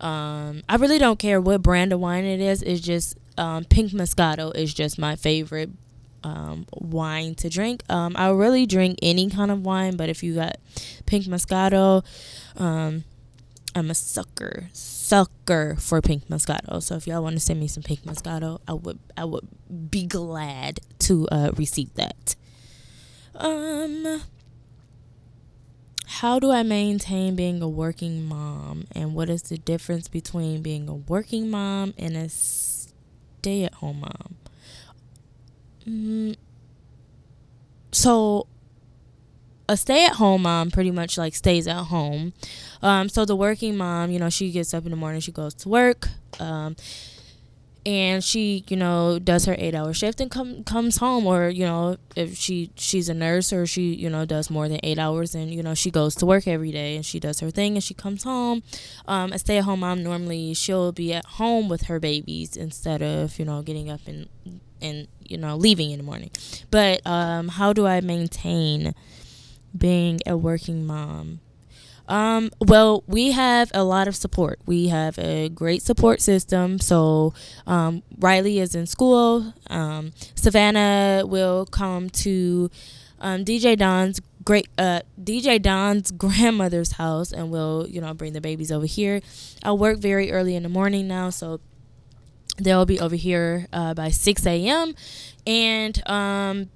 um, 0.00 0.62
I 0.68 0.76
really 0.76 0.98
don't 0.98 1.18
care 1.18 1.40
what 1.40 1.62
brand 1.62 1.92
of 1.92 2.00
wine 2.00 2.24
it 2.24 2.40
is. 2.40 2.62
It's 2.62 2.80
just 2.80 3.16
um, 3.38 3.64
pink 3.64 3.92
moscato 3.92 4.54
is 4.54 4.74
just 4.74 4.98
my 4.98 5.16
favorite 5.16 5.70
um, 6.22 6.66
wine 6.72 7.34
to 7.36 7.48
drink. 7.48 7.82
Um, 7.88 8.14
I 8.16 8.30
really 8.30 8.66
drink 8.66 8.98
any 9.02 9.30
kind 9.30 9.50
of 9.50 9.64
wine, 9.64 9.96
but 9.96 10.08
if 10.08 10.22
you 10.22 10.34
got 10.34 10.58
pink 11.06 11.24
moscato, 11.26 12.04
um, 12.56 13.04
I'm 13.74 13.90
a 13.90 13.94
sucker, 13.94 14.68
sucker 14.72 15.76
for 15.78 16.02
pink 16.02 16.28
moscato. 16.28 16.82
So 16.82 16.96
if 16.96 17.06
y'all 17.06 17.22
want 17.22 17.36
to 17.36 17.40
send 17.40 17.58
me 17.58 17.68
some 17.68 17.82
pink 17.82 18.02
moscato, 18.02 18.60
I 18.68 18.74
would 18.74 18.98
I 19.16 19.24
would 19.24 19.48
be 19.90 20.06
glad 20.06 20.80
to 21.00 21.26
uh, 21.28 21.52
receive 21.56 21.94
that. 21.94 22.36
Um, 23.42 24.22
how 26.06 26.38
do 26.38 26.52
I 26.52 26.62
maintain 26.62 27.34
being 27.34 27.60
a 27.60 27.68
working 27.68 28.24
mom? 28.24 28.86
And 28.94 29.14
what 29.14 29.28
is 29.28 29.42
the 29.42 29.58
difference 29.58 30.06
between 30.06 30.62
being 30.62 30.88
a 30.88 30.94
working 30.94 31.50
mom 31.50 31.92
and 31.98 32.16
a 32.16 32.28
stay 32.28 33.64
at 33.64 33.74
home 33.74 34.00
mom? 34.00 34.36
Mm, 35.84 36.36
so, 37.90 38.46
a 39.68 39.76
stay 39.76 40.06
at 40.06 40.12
home 40.14 40.42
mom 40.42 40.70
pretty 40.70 40.92
much 40.92 41.18
like 41.18 41.34
stays 41.34 41.66
at 41.66 41.84
home. 41.86 42.34
Um, 42.80 43.08
so, 43.08 43.24
the 43.24 43.34
working 43.34 43.76
mom, 43.76 44.12
you 44.12 44.20
know, 44.20 44.30
she 44.30 44.52
gets 44.52 44.72
up 44.72 44.84
in 44.84 44.92
the 44.92 44.96
morning, 44.96 45.20
she 45.20 45.32
goes 45.32 45.54
to 45.54 45.68
work. 45.68 46.08
Um, 46.38 46.76
and 47.84 48.22
she 48.22 48.64
you 48.68 48.76
know 48.76 49.18
does 49.18 49.44
her 49.44 49.56
eight 49.58 49.74
hour 49.74 49.92
shift 49.92 50.20
and 50.20 50.30
come 50.30 50.62
comes 50.64 50.98
home 50.98 51.26
or 51.26 51.48
you 51.48 51.64
know 51.64 51.96
if 52.14 52.36
she 52.36 52.70
she's 52.76 53.08
a 53.08 53.14
nurse 53.14 53.52
or 53.52 53.66
she 53.66 53.92
you 53.94 54.08
know 54.08 54.24
does 54.24 54.50
more 54.50 54.68
than 54.68 54.78
eight 54.82 54.98
hours 54.98 55.34
and 55.34 55.52
you 55.52 55.62
know 55.62 55.74
she 55.74 55.90
goes 55.90 56.14
to 56.14 56.24
work 56.24 56.46
every 56.46 56.70
day 56.70 56.94
and 56.94 57.04
she 57.04 57.18
does 57.18 57.40
her 57.40 57.50
thing 57.50 57.74
and 57.74 57.82
she 57.82 57.94
comes 57.94 58.24
home. 58.24 58.62
Um, 59.06 59.32
a 59.32 59.38
stay 59.38 59.58
at 59.58 59.64
home 59.64 59.80
mom 59.80 60.02
normally 60.02 60.54
she'll 60.54 60.92
be 60.92 61.12
at 61.12 61.24
home 61.24 61.68
with 61.68 61.82
her 61.82 61.98
babies 61.98 62.56
instead 62.56 63.02
of 63.02 63.38
you 63.38 63.44
know 63.44 63.62
getting 63.62 63.90
up 63.90 64.00
and 64.06 64.28
and 64.80 65.08
you 65.20 65.36
know 65.36 65.56
leaving 65.56 65.90
in 65.90 65.98
the 65.98 66.04
morning. 66.04 66.30
But 66.70 67.04
um, 67.06 67.48
how 67.48 67.72
do 67.72 67.86
i 67.86 68.00
maintain 68.00 68.94
being 69.76 70.20
a 70.26 70.36
working 70.36 70.86
mom 70.86 71.40
um, 72.12 72.50
well, 72.60 73.04
we 73.06 73.30
have 73.30 73.70
a 73.72 73.82
lot 73.84 74.06
of 74.06 74.14
support. 74.14 74.60
We 74.66 74.88
have 74.88 75.18
a 75.18 75.48
great 75.48 75.80
support 75.80 76.20
system. 76.20 76.78
So, 76.78 77.32
um, 77.66 78.02
Riley 78.18 78.58
is 78.58 78.74
in 78.74 78.86
school. 78.86 79.54
Um, 79.70 80.12
Savannah 80.34 81.24
will 81.26 81.64
come 81.64 82.10
to 82.10 82.70
um, 83.18 83.46
DJ 83.46 83.78
Don's 83.78 84.20
great 84.44 84.68
uh, 84.76 85.00
DJ 85.24 85.62
Don's 85.62 86.10
grandmother's 86.24 86.92
house, 86.92 87.32
and 87.32 87.50
we'll 87.50 87.86
you 87.88 88.02
know 88.02 88.12
bring 88.12 88.34
the 88.34 88.42
babies 88.42 88.70
over 88.70 88.84
here. 88.84 89.22
I 89.62 89.72
work 89.72 89.96
very 89.96 90.30
early 90.32 90.54
in 90.54 90.64
the 90.64 90.68
morning 90.68 91.08
now, 91.08 91.30
so 91.30 91.60
they'll 92.58 92.84
be 92.84 93.00
over 93.00 93.16
here 93.16 93.68
uh, 93.72 93.94
by 93.94 94.10
6 94.10 94.46
a.m. 94.46 94.94
and 95.46 96.06
um, 96.06 96.68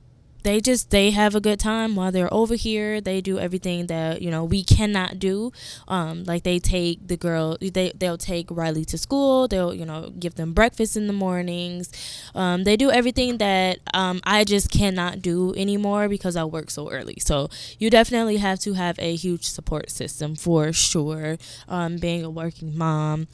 they 0.46 0.60
just 0.60 0.90
they 0.90 1.10
have 1.10 1.34
a 1.34 1.40
good 1.40 1.58
time 1.58 1.96
while 1.96 2.12
they're 2.12 2.32
over 2.32 2.54
here. 2.54 3.00
They 3.00 3.20
do 3.20 3.36
everything 3.36 3.88
that 3.88 4.22
you 4.22 4.30
know 4.30 4.44
we 4.44 4.62
cannot 4.62 5.18
do. 5.18 5.50
Um, 5.88 6.22
like 6.22 6.44
they 6.44 6.60
take 6.60 7.08
the 7.08 7.16
girl 7.16 7.58
they, 7.60 7.92
they'll 7.96 8.16
take 8.16 8.46
riley 8.50 8.84
to 8.86 8.96
school. 8.96 9.48
They'll 9.48 9.74
you 9.74 9.84
know 9.84 10.12
give 10.20 10.36
them 10.36 10.52
breakfast 10.52 10.96
in 10.96 11.08
the 11.08 11.12
mornings. 11.12 11.90
Um, 12.34 12.62
they 12.62 12.76
do 12.76 12.90
everything 12.92 13.38
that 13.38 13.80
um, 13.92 14.20
i 14.24 14.44
just 14.44 14.70
cannot 14.70 15.20
do 15.20 15.52
anymore 15.56 16.08
because 16.08 16.36
i 16.36 16.44
work 16.44 16.70
so 16.70 16.90
early. 16.90 17.18
So 17.18 17.50
you 17.80 17.90
definitely 17.90 18.36
have 18.36 18.60
to 18.60 18.74
have 18.74 18.96
a 19.00 19.16
huge 19.16 19.44
support 19.44 19.90
system 19.90 20.36
for 20.36 20.72
sure 20.72 21.38
um, 21.68 21.96
being 21.96 22.24
a 22.24 22.30
working 22.30 22.78
mom. 22.78 23.26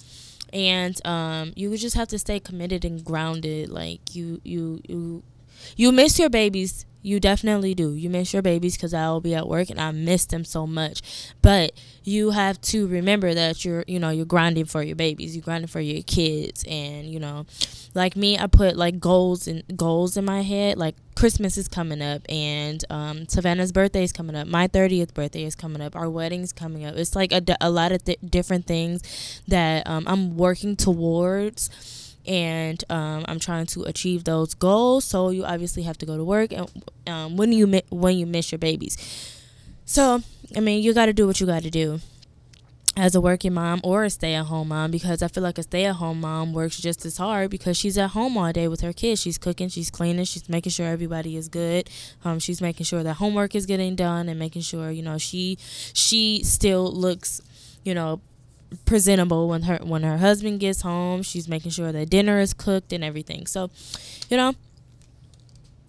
And 0.51 0.99
um, 1.07 1.53
you 1.57 1.77
just 1.77 1.97
have 1.97 2.09
to 2.09 2.19
stay 2.19 2.41
committed 2.41 2.85
and 2.87 3.05
grounded. 3.05 3.69
Like 3.69 4.15
you 4.15 4.41
you 4.45 4.81
you 4.89 5.23
you 5.77 5.93
miss 5.93 6.19
your 6.19 6.31
babies 6.31 6.87
you 7.03 7.21
definitely 7.21 7.75
do. 7.75 7.95
You 7.95 8.09
miss 8.09 8.33
your 8.33 8.43
babies 8.43 8.77
because 8.77 8.95
I 8.95 9.09
will 9.09 9.21
be 9.21 9.35
at 9.35 9.49
work 9.49 9.71
and 9.71 9.81
I 9.81 9.91
miss 9.91 10.25
them 10.27 10.45
so 10.45 10.67
much. 10.67 11.03
But 11.43 11.73
you 12.05 12.31
have 12.31 12.61
to 12.63 12.87
remember 12.87 13.35
that 13.35 13.65
you're, 13.65 13.85
you 13.87 13.99
know, 13.99 14.11
you're 14.11 14.25
grinding 14.25 14.67
for 14.67 14.83
your 14.83 14.97
babies. 14.97 15.35
You're 15.35 15.43
grinding 15.43 15.69
for 15.69 15.81
your 15.81 16.03
kids, 16.03 16.65
and 16.69 17.09
you 17.09 17.19
know, 17.21 17.47
like 17.95 18.17
me, 18.17 18.39
I 18.39 18.47
put 18.47 18.77
like 18.77 19.01
goals 19.01 19.47
and 19.47 19.63
goals 19.77 20.17
in 20.17 20.25
my 20.25 20.43
head. 20.43 20.79
Like 20.79 20.97
Christmas 21.15 21.59
is 21.59 21.69
coming 21.69 22.01
up, 22.01 22.23
and 22.29 22.85
um, 22.91 23.29
Savannah's 23.29 23.73
birthday 23.73 24.05
is 24.05 24.13
coming 24.13 24.37
up. 24.37 24.47
My 24.47 24.67
thirtieth 24.67 25.15
birthday 25.15 25.45
is 25.45 25.55
coming 25.55 25.83
up. 25.83 25.97
Our 25.97 26.09
wedding's 26.09 26.53
coming 26.53 26.85
up. 26.85 26.97
It's 26.97 27.17
like 27.17 27.33
a, 27.33 27.43
a 27.61 27.71
lot 27.71 27.93
of 27.93 28.05
th- 28.05 28.21
different 28.25 28.67
things 28.67 29.43
that 29.49 29.87
um, 29.89 30.05
I'm 30.07 30.37
working 30.37 30.77
towards 30.77 31.71
and 32.27 32.83
um, 32.91 33.25
I'm 33.29 33.39
trying 33.39 33.67
to 33.67 33.83
achieve 33.85 34.25
those 34.25 34.55
goals. 34.55 35.05
So 35.05 35.31
you 35.31 35.45
obviously 35.45 35.83
have 35.83 35.99
to 35.99 36.07
go 36.07 36.17
to 36.17 36.25
work, 36.25 36.53
and 36.53 36.71
um, 37.07 37.37
when 37.37 37.53
you 37.53 37.81
when 37.91 38.17
you 38.17 38.27
miss 38.27 38.53
your 38.53 38.59
babies, 38.59 38.97
so 39.85 40.23
I 40.57 40.61
mean 40.61 40.83
you 40.83 40.95
got 40.95 41.07
to 41.07 41.13
do 41.13 41.27
what 41.27 41.41
you 41.41 41.47
got 41.47 41.63
to 41.63 41.71
do 41.71 42.01
as 42.97 43.15
a 43.15 43.21
working 43.21 43.55
mom 43.55 43.81
or 43.83 44.05
a 44.05 44.11
stay-at-home 44.11 44.69
mom 44.69 44.91
because 44.91 45.23
I 45.23 45.29
feel 45.29 45.43
like 45.43 45.57
a 45.57 45.63
stay-at-home 45.63 46.21
mom 46.21 46.53
works 46.53 46.79
just 46.79 47.07
as 47.07 47.17
hard 47.17 47.51
because 47.51 47.77
she's 47.77 47.97
at 47.97 48.11
home 48.11 48.37
all 48.37 48.53
day 48.53 48.69
with 48.69 48.83
her 48.83 48.93
kids. 48.93 49.21
She's 49.23 49.39
cooking, 49.39 49.69
she's 49.69 49.91
cleaning, 49.91 50.27
she's 50.27 50.49
making 50.49 50.73
sure 50.73 50.87
everybody 50.87 51.37
is 51.37 51.49
good. 51.49 51.89
Um, 52.25 52.39
she's 52.39 52.61
making 52.61 52.85
sure 52.85 53.03
that 53.03 53.15
homework 53.15 53.55
is 53.55 53.65
getting 53.65 53.97
done 53.97 54.29
and 54.29 54.39
making 54.39 54.63
sure 54.63 54.91
you 54.91 55.03
know 55.03 55.19
she 55.19 55.57
she 55.95 56.43
still 56.45 56.93
looks 56.93 57.41
you 57.83 57.95
know 57.95 58.21
presentable 58.85 59.49
when 59.49 59.63
her 59.63 59.79
when 59.83 60.03
her 60.03 60.19
husband 60.19 60.61
gets 60.61 60.83
home. 60.83 61.23
She's 61.23 61.49
making 61.49 61.71
sure 61.71 61.93
that 61.93 62.11
dinner 62.11 62.39
is 62.41 62.55
cooked 62.55 62.93
and 62.93 63.03
everything. 63.05 63.47
So, 63.47 63.71
you 64.29 64.37
know, 64.37 64.55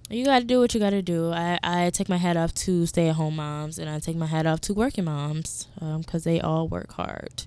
you 0.09 0.25
got 0.25 0.39
to 0.39 0.45
do 0.45 0.59
what 0.59 0.73
you 0.73 0.79
got 0.79 0.91
to 0.91 1.01
do. 1.01 1.31
I, 1.31 1.59
I 1.63 1.89
take 1.89 2.09
my 2.09 2.17
hat 2.17 2.37
off 2.37 2.53
to 2.55 2.85
stay 2.85 3.09
at 3.09 3.15
home 3.15 3.37
moms 3.37 3.79
and 3.79 3.89
I 3.89 3.99
take 3.99 4.15
my 4.15 4.27
hat 4.27 4.45
off 4.45 4.61
to 4.61 4.73
working 4.73 5.05
moms 5.05 5.67
because 5.75 6.25
um, 6.27 6.31
they 6.31 6.39
all 6.39 6.67
work 6.67 6.93
hard. 6.93 7.45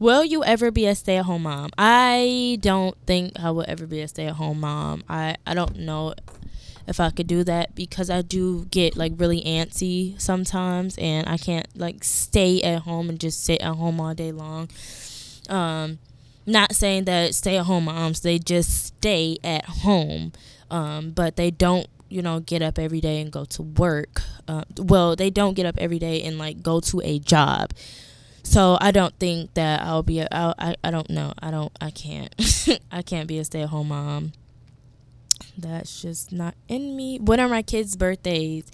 Will 0.00 0.24
you 0.24 0.42
ever 0.42 0.70
be 0.70 0.86
a 0.86 0.94
stay 0.94 1.18
at 1.18 1.26
home 1.26 1.42
mom? 1.42 1.70
I 1.76 2.58
don't 2.62 2.96
think 3.06 3.38
I 3.38 3.50
will 3.50 3.66
ever 3.68 3.86
be 3.86 4.00
a 4.00 4.08
stay 4.08 4.26
at 4.26 4.36
home 4.36 4.60
mom. 4.60 5.04
I, 5.10 5.36
I 5.46 5.52
don't 5.52 5.76
know 5.76 6.14
if 6.86 7.00
I 7.00 7.10
could 7.10 7.26
do 7.26 7.44
that 7.44 7.74
because 7.74 8.10
I 8.10 8.22
do 8.22 8.66
get 8.66 8.96
like 8.96 9.12
really 9.16 9.42
antsy 9.42 10.20
sometimes 10.20 10.96
and 10.98 11.28
I 11.28 11.36
can't 11.36 11.66
like 11.78 12.04
stay 12.04 12.62
at 12.62 12.82
home 12.82 13.08
and 13.08 13.20
just 13.20 13.44
sit 13.44 13.60
at 13.60 13.74
home 13.74 14.00
all 14.00 14.14
day 14.14 14.32
long. 14.32 14.68
Um, 15.48 15.98
not 16.46 16.74
saying 16.74 17.04
that 17.04 17.34
stay 17.34 17.56
at 17.58 17.66
home 17.66 17.84
moms, 17.84 18.20
they 18.20 18.38
just 18.38 18.86
stay 18.86 19.38
at 19.44 19.64
home, 19.64 20.32
um, 20.70 21.10
but 21.10 21.36
they 21.36 21.50
don't 21.50 21.86
you 22.08 22.22
know 22.22 22.40
get 22.40 22.60
up 22.60 22.78
every 22.78 23.00
day 23.00 23.20
and 23.20 23.30
go 23.30 23.44
to 23.44 23.62
work. 23.62 24.22
Uh, 24.48 24.64
well 24.78 25.14
they 25.14 25.30
don't 25.30 25.54
get 25.54 25.66
up 25.66 25.76
every 25.78 25.98
day 25.98 26.22
and 26.22 26.38
like 26.38 26.62
go 26.62 26.80
to 26.80 27.00
a 27.02 27.18
job. 27.18 27.72
So 28.42 28.78
i 28.80 28.90
don't 28.90 29.14
think 29.20 29.52
that 29.54 29.82
i'll 29.82 30.02
be 30.02 30.18
a, 30.20 30.28
I'll, 30.32 30.54
i 30.58 30.74
i 30.82 30.90
don't 30.90 31.10
know. 31.10 31.34
I 31.40 31.50
don't 31.50 31.72
i 31.80 31.90
can't. 31.90 32.34
I 32.90 33.02
can't 33.02 33.28
be 33.28 33.38
a 33.38 33.44
stay-at-home 33.44 33.88
mom 33.88 34.32
that's 35.58 36.02
just 36.02 36.32
not 36.32 36.54
in 36.68 36.96
me. 36.96 37.18
When 37.18 37.40
are 37.40 37.48
my 37.48 37.62
kids' 37.62 37.96
birthdays? 37.96 38.64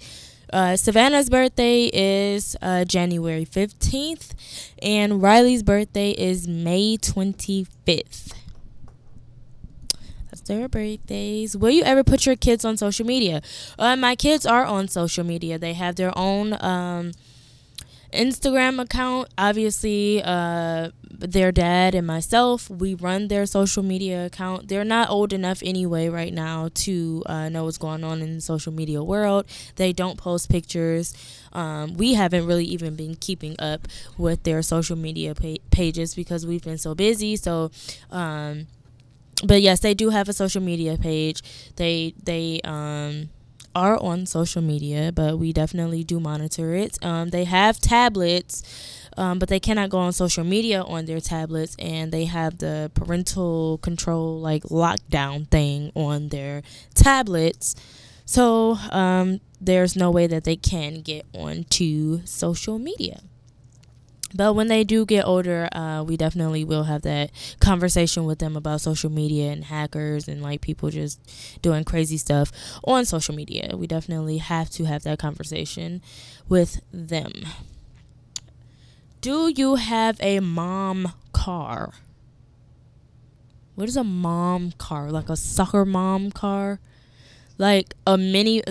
Uh, 0.51 0.77
Savannah's 0.77 1.29
birthday 1.29 1.89
is 1.93 2.55
uh, 2.61 2.85
January 2.85 3.45
15th, 3.45 4.33
and 4.81 5.21
Riley's 5.21 5.63
birthday 5.63 6.11
is 6.11 6.47
May 6.47 6.97
25th. 6.97 8.33
That's 10.29 10.41
their 10.41 10.69
birthdays. 10.69 11.57
Will 11.57 11.71
you 11.71 11.83
ever 11.83 12.03
put 12.03 12.25
your 12.25 12.35
kids 12.37 12.63
on 12.63 12.77
social 12.77 13.05
media? 13.05 13.41
Uh, 13.77 13.95
my 13.97 14.15
kids 14.15 14.45
are 14.45 14.63
on 14.63 14.87
social 14.87 15.25
media. 15.25 15.59
They 15.59 15.73
have 15.73 15.95
their 15.95 16.17
own 16.17 16.53
um, 16.63 17.11
Instagram 18.13 18.81
account. 18.81 19.29
Obviously, 19.37 20.21
uh, 20.23 20.89
their 21.09 21.51
dad 21.51 21.95
and 21.95 22.05
myself, 22.05 22.69
we 22.69 22.93
run 22.93 23.27
their 23.27 23.45
social 23.45 23.83
media 23.83 24.25
account. 24.25 24.67
They're 24.67 24.83
not 24.83 25.09
old 25.09 25.33
enough 25.33 25.61
anyway 25.63 26.09
right 26.09 26.33
now 26.33 26.69
to 26.75 27.23
uh, 27.25 27.49
know 27.49 27.65
what's 27.65 27.77
going 27.77 28.03
on 28.03 28.21
in 28.21 28.35
the 28.35 28.41
social 28.41 28.71
media 28.71 29.03
world. 29.03 29.45
They 29.75 29.93
don't 29.93 30.17
post 30.17 30.49
pictures. 30.49 31.13
Um, 31.53 31.95
we 31.95 32.13
haven't 32.13 32.45
really 32.45 32.65
even 32.65 32.95
been 32.95 33.15
keeping 33.15 33.55
up 33.59 33.87
with 34.17 34.43
their 34.43 34.61
social 34.61 34.95
media 34.95 35.33
pa- 35.35 35.57
pages 35.71 36.15
because 36.15 36.45
we've 36.45 36.63
been 36.63 36.77
so 36.77 36.93
busy. 36.95 37.35
So, 37.35 37.71
um, 38.11 38.67
but 39.43 39.61
yes, 39.61 39.79
they 39.81 39.93
do 39.93 40.09
have 40.09 40.29
a 40.29 40.33
social 40.33 40.61
media 40.61 40.97
page. 40.97 41.41
They 41.75 42.13
they 42.23 42.61
um 42.63 43.29
are 43.77 44.01
on 44.01 44.25
social 44.25 44.61
media, 44.61 45.11
but 45.13 45.37
we 45.37 45.53
definitely 45.53 46.03
do 46.03 46.19
monitor 46.19 46.73
it. 46.73 46.97
Um, 47.05 47.29
they 47.29 47.43
have 47.43 47.79
tablets, 47.79 48.63
um, 49.15 49.37
but 49.37 49.49
they 49.49 49.59
cannot 49.59 49.91
go 49.91 49.99
on 49.99 50.13
social 50.13 50.43
media 50.43 50.81
on 50.81 51.05
their 51.05 51.19
tablets, 51.19 51.75
and 51.77 52.11
they 52.11 52.25
have 52.25 52.57
the 52.57 52.89
parental 52.95 53.77
control, 53.77 54.39
like 54.39 54.63
lockdown 54.63 55.47
thing 55.49 55.91
on 55.93 56.29
their 56.29 56.63
tablets. 56.95 57.75
So 58.25 58.77
um, 58.91 59.41
there's 59.61 59.95
no 59.95 60.09
way 60.09 60.25
that 60.25 60.43
they 60.43 60.55
can 60.55 61.01
get 61.01 61.25
onto 61.33 62.25
social 62.25 62.79
media 62.79 63.21
but 64.33 64.53
when 64.53 64.67
they 64.67 64.83
do 64.83 65.05
get 65.05 65.25
older, 65.25 65.69
uh, 65.71 66.03
we 66.03 66.17
definitely 66.17 66.63
will 66.63 66.83
have 66.83 67.03
that 67.03 67.31
conversation 67.59 68.25
with 68.25 68.39
them 68.39 68.57
about 68.57 68.81
social 68.81 69.09
media 69.09 69.51
and 69.51 69.65
hackers 69.65 70.27
and 70.27 70.41
like 70.41 70.61
people 70.61 70.89
just 70.89 71.19
doing 71.61 71.83
crazy 71.83 72.17
stuff 72.17 72.51
on 72.83 73.05
social 73.05 73.33
media. 73.33 73.75
We 73.75 73.87
definitely 73.87 74.37
have 74.37 74.69
to 74.71 74.85
have 74.85 75.03
that 75.03 75.19
conversation 75.19 76.01
with 76.49 76.81
them. 76.91 77.31
Do 79.21 79.51
you 79.55 79.75
have 79.75 80.17
a 80.21 80.39
mom 80.41 81.13
car? 81.31 81.93
What 83.75 83.87
is 83.87 83.97
a 83.97 84.03
mom 84.03 84.73
car? 84.77 85.09
Like 85.09 85.29
a 85.29 85.37
soccer 85.37 85.85
mom 85.85 86.31
car? 86.31 86.79
Like 87.57 87.95
a 88.05 88.17
mini. 88.17 88.61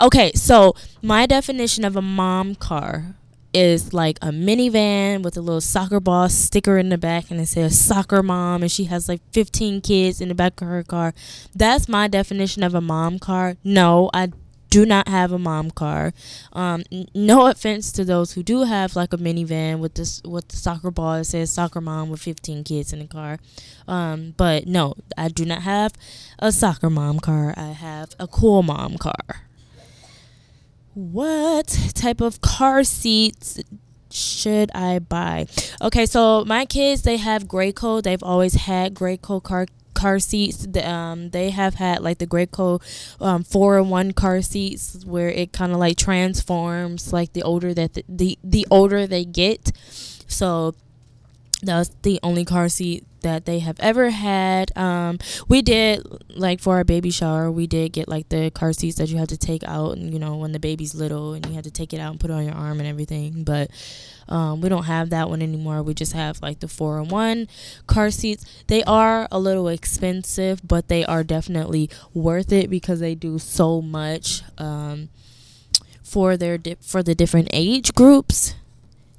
Okay, 0.00 0.32
so 0.34 0.74
my 1.02 1.26
definition 1.26 1.84
of 1.84 1.96
a 1.96 2.02
mom 2.02 2.54
car 2.54 3.16
is 3.56 3.94
like 3.94 4.18
a 4.20 4.28
minivan 4.28 5.22
with 5.22 5.34
a 5.38 5.40
little 5.40 5.62
soccer 5.62 5.98
ball 5.98 6.28
sticker 6.28 6.76
in 6.76 6.90
the 6.90 6.98
back 6.98 7.30
and 7.30 7.40
it 7.40 7.46
says 7.46 7.78
soccer 7.80 8.22
mom 8.22 8.60
and 8.60 8.70
she 8.70 8.84
has 8.84 9.08
like 9.08 9.22
15 9.32 9.80
kids 9.80 10.20
in 10.20 10.28
the 10.28 10.34
back 10.34 10.60
of 10.60 10.68
her 10.68 10.82
car. 10.82 11.14
That's 11.54 11.88
my 11.88 12.06
definition 12.06 12.62
of 12.62 12.74
a 12.74 12.82
mom 12.82 13.18
car. 13.18 13.56
No, 13.64 14.10
I 14.12 14.32
do 14.68 14.84
not 14.84 15.08
have 15.08 15.32
a 15.32 15.38
mom 15.38 15.70
car. 15.70 16.12
Um, 16.52 16.84
no 17.14 17.46
offense 17.46 17.92
to 17.92 18.04
those 18.04 18.32
who 18.32 18.42
do 18.42 18.64
have 18.64 18.94
like 18.94 19.14
a 19.14 19.16
minivan 19.16 19.78
with 19.78 19.94
this 19.94 20.22
with 20.22 20.48
the 20.48 20.56
soccer 20.56 20.90
ball 20.90 21.16
that 21.16 21.24
says 21.24 21.50
soccer 21.50 21.80
mom 21.80 22.10
with 22.10 22.20
15 22.20 22.62
kids 22.62 22.92
in 22.92 22.98
the 22.98 23.06
car. 23.06 23.38
Um, 23.88 24.34
but 24.36 24.66
no, 24.66 24.94
I 25.16 25.28
do 25.28 25.46
not 25.46 25.62
have 25.62 25.94
a 26.38 26.52
soccer 26.52 26.90
mom 26.90 27.20
car. 27.20 27.54
I 27.56 27.68
have 27.68 28.10
a 28.20 28.28
cool 28.28 28.62
mom 28.62 28.98
car. 28.98 29.45
What 30.96 31.66
type 31.92 32.22
of 32.22 32.40
car 32.40 32.82
seats 32.82 33.60
should 34.10 34.70
I 34.74 34.98
buy? 34.98 35.46
Okay, 35.82 36.06
so 36.06 36.42
my 36.46 36.64
kids 36.64 37.02
they 37.02 37.18
have 37.18 37.44
Graco. 37.44 38.02
They've 38.02 38.22
always 38.22 38.54
had 38.54 38.94
Graco 38.94 39.42
car 39.42 39.66
car 39.92 40.18
seats. 40.18 40.66
Um, 40.82 41.28
they 41.30 41.50
have 41.50 41.74
had 41.74 42.00
like 42.00 42.16
the 42.16 42.26
Graco 42.26 42.80
um, 43.20 43.44
four 43.44 43.76
in 43.76 43.90
one 43.90 44.12
car 44.12 44.40
seats 44.40 45.04
where 45.04 45.28
it 45.28 45.52
kind 45.52 45.72
of 45.72 45.76
like 45.76 45.98
transforms 45.98 47.12
like 47.12 47.34
the 47.34 47.42
older 47.42 47.74
that 47.74 47.92
the, 47.92 48.04
the 48.08 48.38
the 48.42 48.66
older 48.70 49.06
they 49.06 49.26
get. 49.26 49.72
So 50.26 50.74
that's 51.62 51.90
the 52.00 52.18
only 52.22 52.46
car 52.46 52.70
seat 52.70 53.04
that 53.26 53.44
they 53.44 53.58
have 53.58 53.76
ever 53.80 54.10
had. 54.10 54.70
Um, 54.78 55.18
we 55.48 55.60
did 55.60 56.06
like 56.30 56.60
for 56.60 56.76
our 56.76 56.84
baby 56.84 57.10
shower, 57.10 57.50
we 57.50 57.66
did 57.66 57.92
get 57.92 58.06
like 58.06 58.28
the 58.28 58.50
car 58.50 58.72
seats 58.72 58.98
that 58.98 59.08
you 59.08 59.18
have 59.18 59.26
to 59.28 59.36
take 59.36 59.64
out, 59.64 59.96
and 59.96 60.12
you 60.12 60.20
know 60.20 60.36
when 60.36 60.52
the 60.52 60.60
baby's 60.60 60.94
little 60.94 61.34
and 61.34 61.44
you 61.44 61.54
have 61.54 61.64
to 61.64 61.70
take 61.72 61.92
it 61.92 61.98
out 61.98 62.12
and 62.12 62.20
put 62.20 62.30
it 62.30 62.34
on 62.34 62.44
your 62.44 62.54
arm 62.54 62.78
and 62.78 62.88
everything. 62.88 63.42
But 63.42 63.70
um, 64.28 64.60
we 64.60 64.68
don't 64.68 64.84
have 64.84 65.10
that 65.10 65.28
one 65.28 65.42
anymore. 65.42 65.82
We 65.82 65.92
just 65.92 66.12
have 66.12 66.40
like 66.40 66.60
the 66.60 66.68
four 66.68 67.02
one 67.02 67.48
car 67.88 68.12
seats. 68.12 68.44
They 68.68 68.84
are 68.84 69.26
a 69.32 69.40
little 69.40 69.66
expensive, 69.66 70.60
but 70.66 70.86
they 70.86 71.04
are 71.04 71.24
definitely 71.24 71.90
worth 72.14 72.52
it 72.52 72.70
because 72.70 73.00
they 73.00 73.16
do 73.16 73.40
so 73.40 73.82
much 73.82 74.42
um, 74.56 75.08
for 76.04 76.36
their 76.36 76.58
di- 76.58 76.76
for 76.80 77.02
the 77.02 77.16
different 77.16 77.48
age 77.52 77.92
groups 77.92 78.54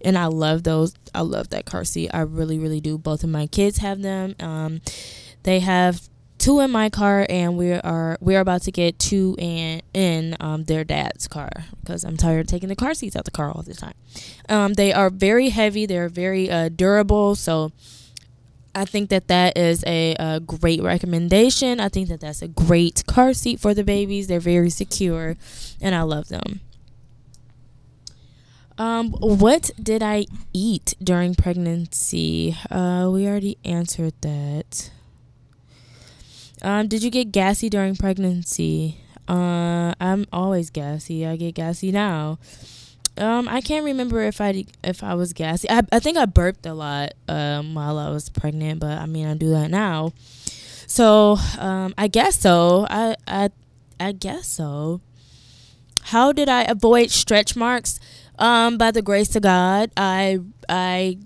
and 0.01 0.17
I 0.17 0.25
love 0.25 0.63
those. 0.63 0.93
I 1.13 1.21
love 1.21 1.49
that 1.49 1.65
car 1.65 1.83
seat. 1.83 2.09
I 2.13 2.21
really, 2.21 2.59
really 2.59 2.81
do. 2.81 2.97
Both 2.97 3.23
of 3.23 3.29
my 3.29 3.47
kids 3.47 3.77
have 3.79 4.01
them. 4.01 4.35
Um, 4.39 4.81
they 5.43 5.59
have 5.59 6.07
two 6.37 6.59
in 6.59 6.71
my 6.71 6.89
car, 6.89 7.25
and 7.29 7.57
we 7.57 7.73
are 7.73 8.17
we're 8.19 8.39
about 8.39 8.61
to 8.63 8.71
get 8.71 8.99
two 8.99 9.35
in 9.37 9.81
in 9.93 10.37
um, 10.39 10.65
their 10.65 10.83
dad's 10.83 11.27
car 11.27 11.49
because 11.81 12.03
I'm 12.03 12.17
tired 12.17 12.41
of 12.41 12.47
taking 12.47 12.69
the 12.69 12.75
car 12.75 12.93
seats 12.93 13.15
out 13.15 13.25
the 13.25 13.31
car 13.31 13.49
all 13.49 13.63
the 13.63 13.73
time. 13.73 13.95
Um, 14.49 14.73
they 14.73 14.93
are 14.93 15.09
very 15.09 15.49
heavy. 15.49 15.85
They're 15.85 16.09
very 16.09 16.49
uh, 16.49 16.69
durable. 16.69 17.35
So. 17.35 17.71
I 18.75 18.85
think 18.85 19.09
that 19.09 19.27
that 19.29 19.57
is 19.57 19.83
a, 19.87 20.13
a 20.19 20.39
great 20.39 20.83
recommendation. 20.83 21.79
I 21.79 21.89
think 21.89 22.09
that 22.09 22.19
that's 22.19 22.43
a 22.43 22.47
great 22.47 23.03
car 23.07 23.33
seat 23.33 23.59
for 23.59 23.73
the 23.73 23.83
babies. 23.83 24.27
They're 24.27 24.39
very 24.39 24.69
secure, 24.69 25.35
and 25.81 25.95
I 25.95 26.03
love 26.03 26.27
them. 26.27 26.61
Um, 28.77 29.11
what 29.11 29.71
did 29.81 30.03
I 30.03 30.25
eat 30.53 30.93
during 31.03 31.33
pregnancy? 31.33 32.55
Uh, 32.69 33.09
we 33.11 33.27
already 33.27 33.57
answered 33.65 34.13
that. 34.21 34.91
Um, 36.61 36.87
did 36.87 37.03
you 37.03 37.09
get 37.09 37.31
gassy 37.31 37.69
during 37.69 37.95
pregnancy? 37.95 38.99
Uh, 39.27 39.93
I'm 39.99 40.25
always 40.31 40.69
gassy. 40.69 41.25
I 41.25 41.35
get 41.37 41.55
gassy 41.55 41.91
now. 41.91 42.39
Um, 43.17 43.47
I 43.47 43.61
can't 43.61 43.83
remember 43.83 44.21
if 44.21 44.39
I 44.39 44.65
if 44.83 45.03
I 45.03 45.15
was 45.15 45.33
gassy. 45.33 45.67
I 45.69 45.81
I 45.91 45.99
think 45.99 46.17
I 46.17 46.25
burped 46.25 46.65
a 46.67 46.73
lot 46.73 47.13
um 47.27 47.73
while 47.73 47.97
I 47.97 48.09
was 48.09 48.29
pregnant, 48.29 48.79
but 48.79 48.97
I 48.99 49.07
mean 49.07 49.25
I 49.25 49.33
do 49.33 49.49
that 49.49 49.71
now. 49.71 50.13
So 50.85 51.37
um, 51.57 51.95
I 51.97 52.07
guess 52.07 52.39
so. 52.39 52.85
I 52.89 53.15
I 53.27 53.49
I 53.99 54.11
guess 54.11 54.47
so. 54.47 55.01
How 56.03 56.31
did 56.31 56.47
I 56.47 56.63
avoid 56.63 57.09
stretch 57.09 57.55
marks? 57.55 57.99
Um, 58.37 58.77
by 58.77 58.91
the 58.91 59.01
grace 59.01 59.35
of 59.35 59.43
God, 59.43 59.91
I 59.97 60.39
I 60.69 61.17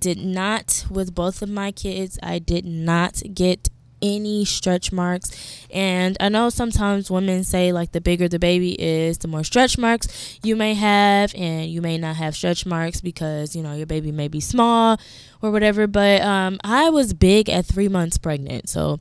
did 0.00 0.18
not 0.18 0.84
with 0.90 1.14
both 1.14 1.42
of 1.42 1.48
my 1.48 1.72
kids. 1.72 2.18
I 2.22 2.38
did 2.38 2.64
not 2.64 3.22
get 3.34 3.68
any 4.02 4.44
stretch 4.44 4.90
marks 4.90 5.64
and 5.70 6.16
i 6.18 6.28
know 6.28 6.50
sometimes 6.50 7.10
women 7.10 7.44
say 7.44 7.72
like 7.72 7.92
the 7.92 8.00
bigger 8.00 8.28
the 8.28 8.38
baby 8.38 8.72
is 8.82 9.18
the 9.18 9.28
more 9.28 9.44
stretch 9.44 9.78
marks 9.78 10.40
you 10.42 10.56
may 10.56 10.74
have 10.74 11.32
and 11.36 11.70
you 11.70 11.80
may 11.80 11.96
not 11.96 12.16
have 12.16 12.34
stretch 12.34 12.66
marks 12.66 13.00
because 13.00 13.54
you 13.54 13.62
know 13.62 13.74
your 13.74 13.86
baby 13.86 14.10
may 14.10 14.26
be 14.26 14.40
small 14.40 14.98
or 15.40 15.52
whatever 15.52 15.86
but 15.86 16.20
um, 16.22 16.58
i 16.64 16.90
was 16.90 17.14
big 17.14 17.48
at 17.48 17.64
three 17.64 17.88
months 17.88 18.18
pregnant 18.18 18.68
so 18.68 18.98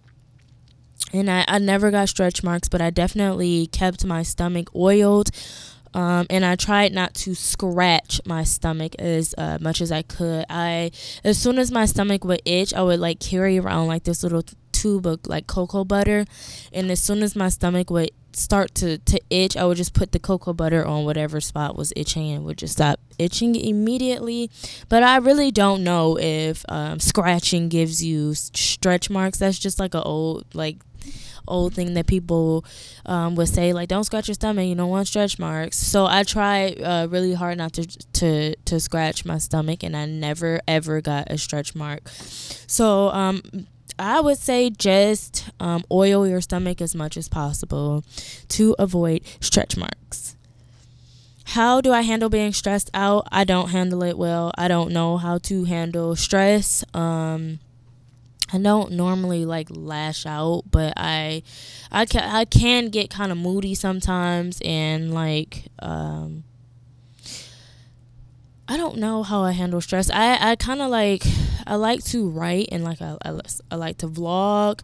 and 1.14 1.30
I, 1.30 1.44
I 1.48 1.58
never 1.58 1.90
got 1.90 2.08
stretch 2.08 2.44
marks 2.44 2.70
but 2.70 2.80
i 2.80 2.92
definitely 2.92 3.68
kept 3.68 4.06
my 4.06 4.22
stomach 4.22 4.70
oiled 4.76 5.32
um, 5.94 6.26
and 6.30 6.46
I 6.46 6.56
tried 6.56 6.94
not 6.94 7.14
to 7.16 7.36
scratch 7.36 8.22
my 8.26 8.44
stomach 8.44 8.96
as 9.00 9.36
uh, 9.38 9.58
much 9.60 9.82
as 9.82 9.92
I 9.92 10.02
could. 10.02 10.46
I, 10.50 10.92
as 11.24 11.38
soon 11.38 11.58
as 11.58 11.72
my 11.72 11.86
stomach 11.86 12.24
would 12.24 12.42
itch, 12.46 12.74
I 12.74 12.82
would 12.82 13.00
like 13.00 13.20
carry 13.20 13.60
around 13.60 13.88
like 13.88 14.04
this 14.04 14.24
little 14.24 14.44
tube 14.72 15.06
of 15.06 15.20
like 15.28 15.48
cocoa 15.48 15.84
butter, 15.84 16.26
and 16.72 16.90
as 16.92 17.02
soon 17.02 17.24
as 17.24 17.36
my 17.36 17.50
stomach 17.50 17.90
would 17.90 18.12
start 18.34 18.74
to, 18.76 18.98
to 19.00 19.20
itch, 19.30 19.58
I 19.58 19.66
would 19.66 19.78
just 19.78 19.94
put 19.94 20.12
the 20.12 20.20
cocoa 20.20 20.54
butter 20.54 20.86
on 20.86 21.06
whatever 21.06 21.42
spot 21.42 21.76
was 21.76 21.92
itching 21.96 22.32
and 22.32 22.46
would 22.46 22.58
just 22.58 22.74
stop 22.74 23.00
itching 23.20 23.56
immediately. 23.56 24.50
But 24.90 25.04
I 25.04 25.18
really 25.18 25.52
don't 25.52 25.84
know 25.84 26.18
if 26.18 26.64
um, 26.70 27.00
scratching 27.00 27.70
gives 27.70 28.04
you 28.04 28.34
stretch 28.34 29.10
marks. 29.10 29.40
That's 29.40 29.60
just 29.60 29.80
like 29.80 29.94
an 29.94 30.04
old 30.04 30.46
like 30.54 30.78
old 31.48 31.74
thing 31.74 31.94
that 31.94 32.08
people 32.08 32.66
um, 33.06 33.36
would 33.36 33.50
say 33.50 33.74
like 33.74 33.90
don't 33.90 34.04
scratch 34.04 34.28
your 34.28 34.36
stomach 34.36 34.66
you 34.66 34.76
don't 34.76 34.90
want 34.90 35.08
stretch 35.08 35.40
marks 35.40 35.78
so 35.78 36.06
i 36.06 36.24
try 36.24 36.72
uh, 36.74 37.08
really 37.08 37.34
hard 37.34 37.58
not 37.58 37.74
to 37.74 37.86
to 38.14 38.56
to 38.66 38.80
scratch 38.80 39.26
my 39.26 39.38
stomach 39.38 39.84
and 39.84 39.96
i 39.96 40.06
never 40.06 40.60
ever 40.68 41.02
got 41.02 41.30
a 41.32 41.38
stretch 41.38 41.76
mark 41.76 42.08
so 42.68 43.10
um 43.10 43.42
I 44.00 44.20
would 44.20 44.40
say 44.40 44.72
just 44.72 45.50
um, 45.60 45.84
oil 45.92 46.26
your 46.26 46.42
stomach 46.42 46.82
as 46.82 46.96
much 46.96 47.18
as 47.18 47.30
possible 47.30 48.04
to 48.48 48.76
avoid 48.80 49.22
stretch 49.40 49.78
marks. 49.78 50.36
How 51.52 51.82
do 51.82 51.92
I 51.92 52.02
handle 52.02 52.30
being 52.30 52.54
stressed 52.54 52.90
out? 52.94 53.28
I 53.32 53.44
don't 53.44 53.70
handle 53.70 54.04
it 54.04 54.18
well. 54.18 54.52
I 54.58 54.68
don't 54.68 54.92
know 54.92 55.18
how 55.18 55.38
to 55.40 55.66
handle 55.66 56.16
stress. 56.16 56.84
Um, 56.94 57.60
I 58.54 58.58
don't 58.58 58.92
normally 58.94 59.46
like 59.46 59.68
lash 59.70 60.26
out, 60.26 60.64
but 60.70 60.94
I 60.98 61.44
I 61.92 62.06
can 62.06 62.24
I 62.24 62.46
can 62.46 62.90
get 62.90 63.10
kind 63.10 63.32
of 63.32 63.38
moody 63.38 63.76
sometimes 63.76 64.62
and 64.66 65.14
like 65.14 65.66
um 65.80 66.44
I 68.68 68.78
don't 68.78 68.98
know 68.98 69.24
how 69.24 69.44
I 69.44 69.52
handle 69.52 69.82
stress. 69.82 70.10
I 70.10 70.52
I 70.52 70.56
kind 70.56 70.82
of 70.82 70.90
like 70.90 71.24
I 71.66 71.76
like 71.76 72.04
to 72.06 72.30
write 72.30 72.70
and 72.72 72.84
like 72.84 73.02
I, 73.02 73.18
I 73.24 73.40
I 73.72 73.76
like 73.76 73.98
to 74.00 74.08
vlog 74.08 74.82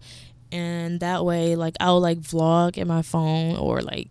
and 0.51 0.99
that 1.01 1.25
way 1.25 1.55
like 1.55 1.75
I'll 1.79 1.99
like 1.99 2.19
vlog 2.19 2.77
in 2.77 2.87
my 2.87 3.01
phone 3.01 3.57
or 3.57 3.81
like 3.81 4.09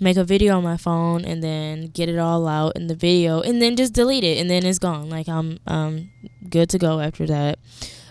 make 0.00 0.16
a 0.16 0.24
video 0.24 0.56
on 0.56 0.64
my 0.64 0.76
phone 0.76 1.24
and 1.24 1.42
then 1.44 1.86
get 1.86 2.08
it 2.08 2.18
all 2.18 2.48
out 2.48 2.74
in 2.74 2.88
the 2.88 2.94
video 2.94 3.40
and 3.40 3.62
then 3.62 3.76
just 3.76 3.92
delete 3.92 4.24
it 4.24 4.38
and 4.38 4.50
then 4.50 4.66
it's 4.66 4.80
gone. 4.80 5.08
Like 5.08 5.28
I'm 5.28 5.58
um 5.66 6.10
good 6.48 6.68
to 6.70 6.78
go 6.78 6.98
after 6.98 7.26
that. 7.26 7.58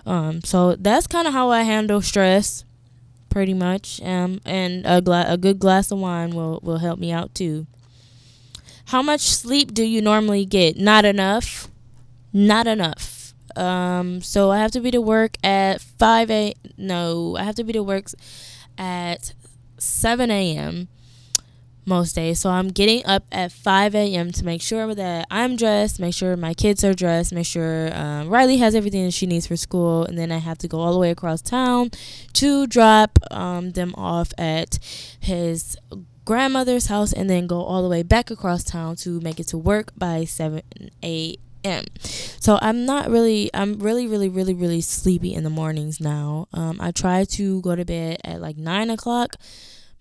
Um, 0.06 0.42
so 0.44 0.76
that's 0.76 1.08
kind 1.08 1.28
of 1.28 1.34
how 1.34 1.50
I 1.50 1.64
handle 1.64 2.02
stress, 2.02 2.64
pretty 3.30 3.54
much. 3.54 4.02
Um, 4.02 4.42
and 4.46 4.86
a 4.86 5.02
gla- 5.02 5.26
a 5.28 5.38
good 5.38 5.60
glass 5.60 5.92
of 5.92 6.00
wine 6.00 6.32
will 6.32 6.60
will 6.64 6.80
help 6.80 7.00
me 7.00 7.12
out 7.12 7.34
too. 7.36 7.68
How 8.86 9.02
much 9.02 9.22
sleep 9.22 9.74
do 9.74 9.84
you 9.84 10.02
normally 10.02 10.46
get? 10.46 10.78
Not 10.78 11.06
enough. 11.06 11.68
Not 12.34 12.68
enough. 12.68 13.34
Um, 13.56 14.22
so 14.22 14.50
I 14.52 14.60
have 14.60 14.72
to 14.72 14.80
be 14.80 14.92
to 14.92 15.02
work 15.02 15.38
at 15.44 15.82
five 15.82 16.32
a. 16.32 16.54
No, 16.78 17.36
I 17.38 17.44
have 17.44 17.56
to 17.56 17.64
be 17.64 17.74
to 17.74 17.84
work 17.84 18.06
at 18.78 19.34
seven 19.78 20.32
a.m 20.32 20.88
most 21.92 22.16
days. 22.16 22.40
So 22.40 22.50
I'm 22.50 22.70
getting 22.70 23.06
up 23.06 23.26
at 23.32 23.52
5 23.52 23.94
a.m. 23.96 24.32
to 24.32 24.46
make 24.46 24.62
sure 24.62 24.96
that 24.96 25.28
I'm 25.30 25.58
dressed, 25.58 26.00
make 26.00 26.16
sure 26.16 26.38
my 26.38 26.54
kids 26.54 26.84
are 26.86 26.94
dressed, 26.94 27.34
make 27.34 27.46
sure 27.46 27.92
um, 27.94 28.30
Riley 28.30 28.58
has 28.58 28.74
everything 28.74 29.04
that 29.06 29.12
she 29.12 29.28
needs 29.28 29.46
for 29.46 29.58
school, 29.58 30.06
and 30.06 30.18
then 30.18 30.32
I 30.32 30.38
have 30.38 30.58
to 30.60 30.70
go 30.70 30.80
all 30.80 30.94
the 30.94 31.00
way 31.00 31.12
across 31.12 31.42
town 31.42 31.92
to 32.34 32.66
drop 32.66 33.20
um, 33.30 33.72
them 33.72 33.94
off 33.96 34.32
at 34.38 34.80
his 35.20 35.78
grandmother's 36.24 36.86
house 36.86 37.12
and 37.12 37.30
then 37.30 37.46
go 37.46 37.62
all 37.62 37.84
the 37.84 37.90
way 37.90 38.04
back 38.04 38.32
across 38.32 38.64
town 38.64 38.96
to 38.96 39.20
make 39.20 39.40
it 39.40 39.48
to 39.48 39.58
work 39.58 39.92
by 39.98 40.24
7 40.24 40.62
a.m. 41.04 41.84
So 42.40 42.58
I'm 42.62 42.86
not 42.86 43.10
really, 43.10 43.50
I'm 43.54 43.80
really, 43.80 44.08
really, 44.08 44.30
really, 44.30 44.54
really 44.54 44.82
sleepy 44.82 45.34
in 45.34 45.44
the 45.44 45.50
mornings 45.50 46.00
now. 46.00 46.48
Um, 46.54 46.80
I 46.80 46.92
try 46.92 47.26
to 47.26 47.62
go 47.62 47.76
to 47.76 47.84
bed 47.84 48.22
at 48.24 48.40
like 48.40 48.58
9 48.58 48.90
o'clock 48.90 49.36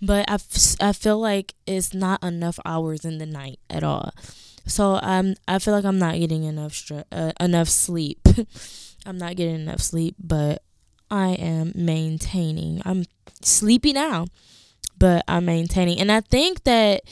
but 0.01 0.29
I, 0.31 0.35
f- 0.35 0.77
I 0.81 0.93
feel 0.93 1.19
like 1.19 1.55
it's 1.67 1.93
not 1.93 2.23
enough 2.23 2.59
hours 2.65 3.05
in 3.05 3.19
the 3.19 3.27
night 3.27 3.59
at 3.69 3.83
all. 3.83 4.13
So 4.67 4.99
I'm 5.03 5.35
I 5.49 5.59
feel 5.59 5.75
like 5.75 5.85
I'm 5.85 5.99
not 5.99 6.15
getting 6.17 6.45
enough 6.45 6.73
stre- 6.73 7.05
uh, 7.11 7.33
enough 7.41 7.69
sleep. 7.69 8.21
I'm 9.07 9.19
not 9.19 9.37
getting 9.37 9.57
enough 9.57 9.81
sleep, 9.81 10.15
but 10.19 10.63
I 11.11 11.31
am 11.31 11.73
maintaining. 11.75 12.83
I'm 12.85 13.05
sleepy 13.43 13.93
now, 13.93 14.27
but 14.97 15.25
I'm 15.27 15.45
maintaining. 15.45 15.99
And 15.99 16.13
I 16.13 16.21
think 16.21 16.65
that 16.65 17.03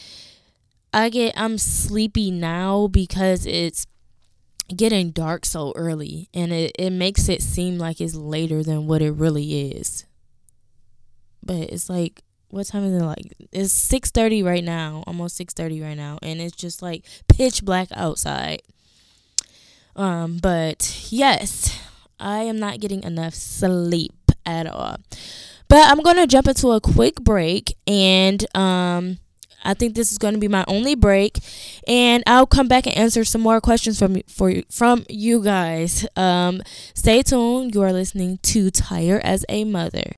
I 0.93 1.09
get 1.09 1.35
I'm 1.37 1.59
sleepy 1.59 2.31
now 2.31 2.87
because 2.87 3.45
it's 3.47 3.87
getting 4.75 5.11
dark 5.11 5.47
so 5.47 5.73
early 5.75 6.29
and 6.35 6.53
it, 6.53 6.73
it 6.79 6.91
makes 6.91 7.29
it 7.29 7.43
seem 7.43 7.79
like 7.79 8.01
it's 8.01 8.15
later 8.15 8.63
than 8.63 8.87
what 8.87 9.03
it 9.03 9.13
really 9.13 9.71
is. 9.73 10.05
But 11.43 11.71
it's 11.71 11.89
like 11.89 12.23
what 12.51 12.67
time 12.67 12.85
is 12.85 13.01
it 13.01 13.05
like 13.05 13.35
it's 13.53 13.73
6:30 13.73 14.45
right 14.45 14.65
now, 14.65 15.05
almost 15.07 15.37
6:30 15.37 15.83
right 15.83 15.97
now 15.97 16.19
and 16.23 16.41
it's 16.41 16.57
just 16.57 16.83
like 16.83 17.05
pitch 17.29 17.65
black 17.65 17.89
outside. 17.93 18.63
Um 19.97 20.39
but 20.39 21.09
yes, 21.11 21.79
I 22.19 22.41
am 22.41 22.59
not 22.59 22.81
getting 22.81 23.03
enough 23.03 23.35
sleep 23.35 24.15
at 24.47 24.67
all. 24.67 24.97
But 25.69 25.91
I'm 25.91 26.03
to 26.03 26.27
jump 26.27 26.49
into 26.49 26.71
a 26.71 26.81
quick 26.81 27.17
break 27.17 27.75
and 27.87 28.45
um 28.57 29.19
I 29.65 29.75
think 29.75 29.95
this 29.95 30.13
is 30.13 30.19
going 30.19 30.35
to 30.35 30.41
be 30.41 30.49
my 30.49 30.65
only 30.69 30.95
break, 30.95 31.39
and 31.87 32.23
I'll 32.27 32.47
come 32.47 32.69
back 32.69 32.87
and 32.87 32.97
answer 32.97 33.25
some 33.25 33.41
more 33.41 33.61
questions 33.61 33.99
from 33.99 34.23
for 34.29 34.63
from 34.71 35.05
you 35.09 35.43
guys. 35.43 36.07
Um, 36.17 36.63
stay 36.95 37.23
tuned. 37.23 37.75
You 37.75 37.83
are 37.83 37.93
listening 37.93 38.39
to 38.45 38.71
Tired 38.71 39.21
as 39.23 39.45
a 39.49 39.65
Mother. 39.65 40.13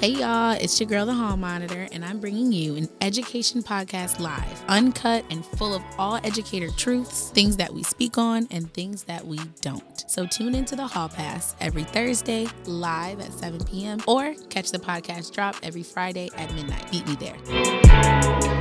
Hey 0.00 0.12
y'all, 0.12 0.52
it's 0.52 0.80
your 0.80 0.88
girl, 0.88 1.04
the 1.04 1.12
Hall 1.12 1.36
Monitor, 1.36 1.86
and 1.92 2.02
I'm 2.02 2.20
bringing 2.20 2.52
you 2.52 2.74
an 2.74 2.88
education 3.02 3.62
podcast 3.62 4.18
live, 4.18 4.64
uncut 4.66 5.26
and 5.28 5.44
full 5.44 5.74
of 5.74 5.82
all 5.98 6.18
educator 6.24 6.70
truths, 6.70 7.28
things 7.28 7.58
that 7.58 7.74
we 7.74 7.82
speak 7.82 8.16
on, 8.16 8.48
and 8.50 8.72
things 8.72 9.02
that 9.02 9.26
we 9.26 9.38
don't. 9.60 10.10
So 10.10 10.24
tune 10.24 10.54
into 10.54 10.74
the 10.74 10.86
Hall 10.86 11.10
Pass 11.10 11.54
every 11.60 11.84
Thursday 11.84 12.48
live 12.64 13.20
at 13.20 13.30
7 13.34 13.62
p.m. 13.66 13.98
or 14.06 14.34
catch 14.48 14.70
the 14.70 14.78
podcast 14.78 15.34
drop 15.34 15.54
every 15.62 15.82
Friday 15.82 16.30
at 16.34 16.50
midnight. 16.54 16.90
Meet 16.90 17.06
me 17.06 17.16
there. 17.16 18.59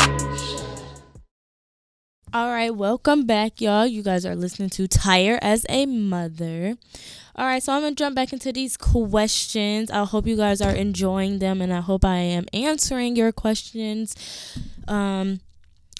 All 2.31 2.49
right, 2.49 2.69
welcome 2.75 3.25
back, 3.25 3.59
y'all. 3.59 3.87
You 3.87 4.03
guys 4.03 4.23
are 4.23 4.35
listening 4.35 4.69
to 4.71 4.87
Tired 4.87 5.39
as 5.41 5.65
a 5.67 5.87
Mother. 5.87 6.75
All 7.35 7.45
right, 7.47 7.63
so 7.63 7.73
I'm 7.73 7.81
going 7.81 7.95
to 7.95 8.03
jump 8.03 8.15
back 8.15 8.31
into 8.31 8.53
these 8.53 8.77
questions. 8.77 9.89
I 9.89 10.05
hope 10.05 10.27
you 10.27 10.37
guys 10.37 10.61
are 10.61 10.69
enjoying 10.69 11.39
them 11.39 11.59
and 11.59 11.73
I 11.73 11.81
hope 11.81 12.05
I 12.05 12.17
am 12.17 12.45
answering 12.53 13.15
your 13.15 13.31
questions. 13.31 14.13
Um, 14.87 15.39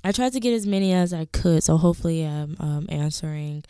I 0.03 0.11
tried 0.11 0.33
to 0.33 0.39
get 0.39 0.53
as 0.53 0.67
many 0.67 0.93
as 0.93 1.13
I 1.15 1.25
could, 1.25 1.63
so 1.63 1.77
hopefully 1.77 2.23
I'm 2.23 2.55
um, 2.59 2.85
answering 2.89 3.63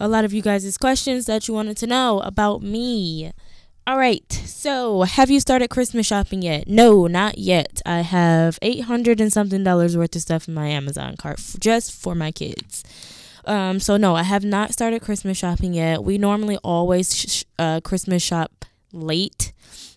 a 0.00 0.08
lot 0.08 0.24
of 0.24 0.32
you 0.32 0.40
guys' 0.40 0.78
questions 0.78 1.26
that 1.26 1.46
you 1.46 1.52
wanted 1.52 1.76
to 1.76 1.86
know 1.86 2.20
about 2.20 2.62
me. 2.62 3.32
All 3.88 3.96
right, 3.96 4.30
so 4.30 5.04
have 5.04 5.30
you 5.30 5.40
started 5.40 5.70
Christmas 5.70 6.06
shopping 6.06 6.42
yet? 6.42 6.68
No, 6.68 7.06
not 7.06 7.38
yet. 7.38 7.80
I 7.86 8.02
have 8.02 8.58
800 8.60 9.18
and 9.18 9.32
something 9.32 9.64
dollars 9.64 9.96
worth 9.96 10.14
of 10.14 10.20
stuff 10.20 10.46
in 10.46 10.52
my 10.52 10.68
Amazon 10.68 11.16
cart 11.16 11.38
f- 11.38 11.56
just 11.58 11.92
for 11.94 12.14
my 12.14 12.30
kids. 12.30 12.84
Um, 13.46 13.80
so 13.80 13.96
no, 13.96 14.14
I 14.14 14.24
have 14.24 14.44
not 14.44 14.74
started 14.74 15.00
Christmas 15.00 15.38
shopping 15.38 15.72
yet. 15.72 16.04
We 16.04 16.18
normally 16.18 16.58
always 16.58 17.16
sh- 17.16 17.44
uh, 17.58 17.80
Christmas 17.80 18.22
shop 18.22 18.66
late. 18.92 19.54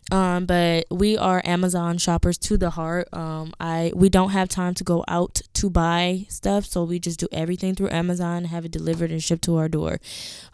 Um, 0.09 0.45
but 0.45 0.85
we 0.89 1.17
are 1.17 1.41
Amazon 1.43 1.97
shoppers 1.97 2.37
to 2.37 2.55
the 2.55 2.69
heart. 2.69 3.09
Um, 3.11 3.51
I 3.59 3.91
we 3.93 4.07
don't 4.07 4.29
have 4.29 4.47
time 4.47 4.73
to 4.75 4.85
go 4.85 5.03
out 5.09 5.41
to 5.55 5.69
buy 5.69 6.27
stuff, 6.29 6.63
so 6.63 6.85
we 6.85 6.97
just 6.97 7.19
do 7.19 7.27
everything 7.33 7.75
through 7.75 7.89
Amazon, 7.89 8.45
have 8.45 8.63
it 8.63 8.71
delivered 8.71 9.11
and 9.11 9.21
shipped 9.21 9.43
to 9.43 9.57
our 9.57 9.67
door. 9.67 9.99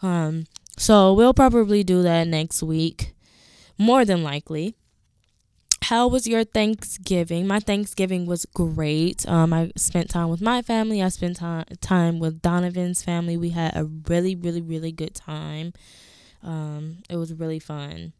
Um, 0.02 0.46
so 0.76 1.12
we'll 1.12 1.34
probably 1.34 1.84
do 1.84 2.02
that 2.02 2.26
next 2.28 2.62
week, 2.62 3.14
more 3.78 4.04
than 4.04 4.22
likely 4.22 4.74
how 5.88 6.06
was 6.06 6.26
your 6.26 6.44
Thanksgiving? 6.44 7.46
My 7.46 7.60
Thanksgiving 7.60 8.26
was 8.26 8.44
great. 8.44 9.26
Um, 9.26 9.54
I 9.54 9.72
spent 9.76 10.10
time 10.10 10.28
with 10.28 10.42
my 10.42 10.60
family. 10.60 11.02
I 11.02 11.08
spent 11.08 11.36
time 11.36 11.64
time 11.80 12.18
with 12.18 12.42
Donovan's 12.42 13.02
family. 13.02 13.38
We 13.38 13.50
had 13.50 13.74
a 13.74 13.84
really, 13.84 14.34
really, 14.34 14.60
really 14.60 14.92
good 14.92 15.14
time. 15.14 15.72
Um, 16.42 16.98
it 17.08 17.16
was 17.16 17.32
really 17.32 17.58
fun. 17.58 18.12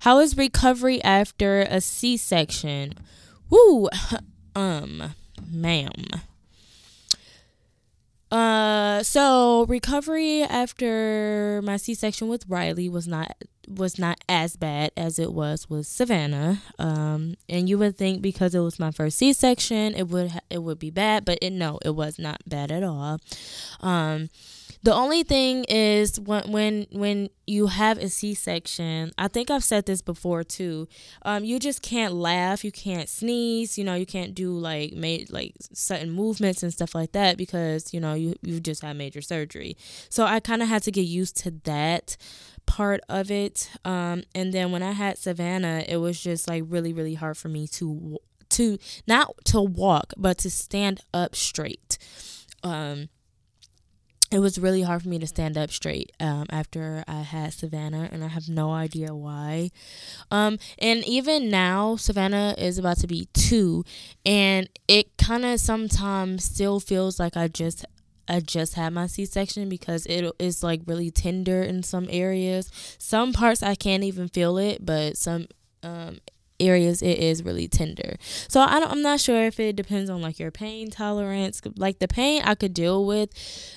How 0.00 0.18
is 0.18 0.36
recovery 0.36 1.02
after 1.02 1.62
a 1.62 1.80
C 1.80 2.18
section? 2.18 2.94
Woo, 3.48 3.88
um, 4.54 5.14
ma'am. 5.50 6.04
Uh, 8.30 9.02
so 9.02 9.66
recovery 9.66 10.42
after 10.42 11.60
my 11.62 11.76
C-section 11.76 12.28
with 12.28 12.46
Riley 12.48 12.88
was 12.88 13.06
not 13.06 13.36
was 13.68 13.98
not 13.98 14.22
as 14.28 14.56
bad 14.56 14.92
as 14.96 15.18
it 15.18 15.32
was 15.32 15.68
with 15.68 15.86
Savannah. 15.86 16.62
Um, 16.78 17.36
and 17.48 17.68
you 17.68 17.78
would 17.78 17.96
think 17.96 18.22
because 18.22 18.54
it 18.54 18.60
was 18.60 18.78
my 18.78 18.90
first 18.90 19.18
C-section, 19.18 19.94
it 19.94 20.08
would 20.08 20.32
ha- 20.32 20.40
it 20.50 20.62
would 20.62 20.78
be 20.78 20.90
bad, 20.90 21.24
but 21.24 21.38
it 21.40 21.50
no, 21.50 21.78
it 21.84 21.94
was 21.94 22.18
not 22.18 22.40
bad 22.46 22.70
at 22.70 22.82
all. 22.82 23.18
Um, 23.80 24.28
the 24.84 24.92
only 24.92 25.22
thing 25.22 25.64
is 25.68 26.18
when 26.18 26.50
when 26.50 26.86
when 26.90 27.30
you 27.46 27.68
have 27.68 27.98
a 27.98 28.08
C-section, 28.08 29.12
I 29.16 29.28
think 29.28 29.48
I've 29.48 29.62
said 29.62 29.86
this 29.86 30.02
before 30.02 30.42
too. 30.42 30.88
Um, 31.24 31.44
you 31.44 31.60
just 31.60 31.82
can't 31.82 32.14
laugh, 32.14 32.64
you 32.64 32.72
can't 32.72 33.08
sneeze, 33.08 33.78
you 33.78 33.84
know, 33.84 33.94
you 33.94 34.06
can't 34.06 34.34
do 34.34 34.50
like 34.52 34.92
made 34.92 35.30
like 35.30 35.54
certain 35.72 36.10
movements 36.10 36.64
and 36.64 36.72
stuff 36.72 36.96
like 36.96 37.12
that 37.12 37.36
because 37.36 37.94
you 37.94 38.00
know 38.00 38.14
you 38.14 38.34
you 38.42 38.58
just 38.58 38.82
had 38.82 38.96
major 38.96 39.22
surgery. 39.22 39.76
So 40.08 40.24
I 40.24 40.40
kind 40.40 40.62
of 40.62 40.68
had 40.68 40.82
to 40.84 40.90
get 40.90 41.02
used 41.02 41.36
to 41.38 41.52
that 41.62 42.16
part 42.72 43.02
of 43.10 43.30
it. 43.30 43.70
Um, 43.84 44.22
and 44.34 44.50
then 44.54 44.72
when 44.72 44.82
I 44.82 44.92
had 44.92 45.18
Savannah, 45.18 45.84
it 45.86 45.98
was 45.98 46.18
just 46.18 46.48
like 46.48 46.64
really 46.66 46.94
really 46.94 47.14
hard 47.14 47.36
for 47.36 47.48
me 47.48 47.68
to 47.68 48.18
to 48.50 48.78
not 49.06 49.34
to 49.46 49.60
walk, 49.60 50.14
but 50.16 50.38
to 50.38 50.50
stand 50.50 51.00
up 51.12 51.34
straight. 51.36 51.98
Um 52.62 53.10
it 54.30 54.38
was 54.38 54.58
really 54.58 54.80
hard 54.80 55.02
for 55.02 55.10
me 55.10 55.18
to 55.18 55.26
stand 55.26 55.58
up 55.58 55.70
straight 55.70 56.10
um, 56.18 56.46
after 56.48 57.04
I 57.06 57.20
had 57.20 57.52
Savannah, 57.52 58.08
and 58.10 58.24
I 58.24 58.28
have 58.28 58.48
no 58.48 58.72
idea 58.72 59.14
why. 59.14 59.68
Um, 60.30 60.58
and 60.78 61.04
even 61.04 61.50
now, 61.50 61.96
Savannah 61.96 62.54
is 62.56 62.78
about 62.78 62.96
to 63.00 63.06
be 63.06 63.28
two, 63.34 63.84
and 64.24 64.70
it 64.88 65.18
kind 65.18 65.44
of 65.44 65.60
sometimes 65.60 66.44
still 66.44 66.80
feels 66.80 67.20
like 67.20 67.36
I 67.36 67.48
just 67.48 67.84
I 68.28 68.40
just 68.40 68.74
had 68.74 68.92
my 68.92 69.06
C 69.06 69.24
section 69.26 69.68
because 69.68 70.06
it 70.06 70.30
is 70.38 70.62
like 70.62 70.82
really 70.86 71.10
tender 71.10 71.62
in 71.62 71.82
some 71.82 72.06
areas. 72.10 72.70
Some 72.98 73.32
parts 73.32 73.62
I 73.62 73.74
can't 73.74 74.04
even 74.04 74.28
feel 74.28 74.58
it, 74.58 74.84
but 74.84 75.16
some 75.16 75.48
um, 75.82 76.18
areas 76.60 77.02
it 77.02 77.18
is 77.18 77.42
really 77.42 77.68
tender. 77.68 78.16
So 78.48 78.60
I 78.60 78.80
don't, 78.80 78.90
I'm 78.90 79.02
not 79.02 79.20
sure 79.20 79.44
if 79.44 79.58
it 79.58 79.76
depends 79.76 80.08
on 80.08 80.22
like 80.22 80.38
your 80.38 80.50
pain 80.50 80.90
tolerance. 80.90 81.60
Like 81.76 81.98
the 81.98 82.08
pain 82.08 82.42
I 82.44 82.54
could 82.54 82.74
deal 82.74 83.04
with, 83.04 83.30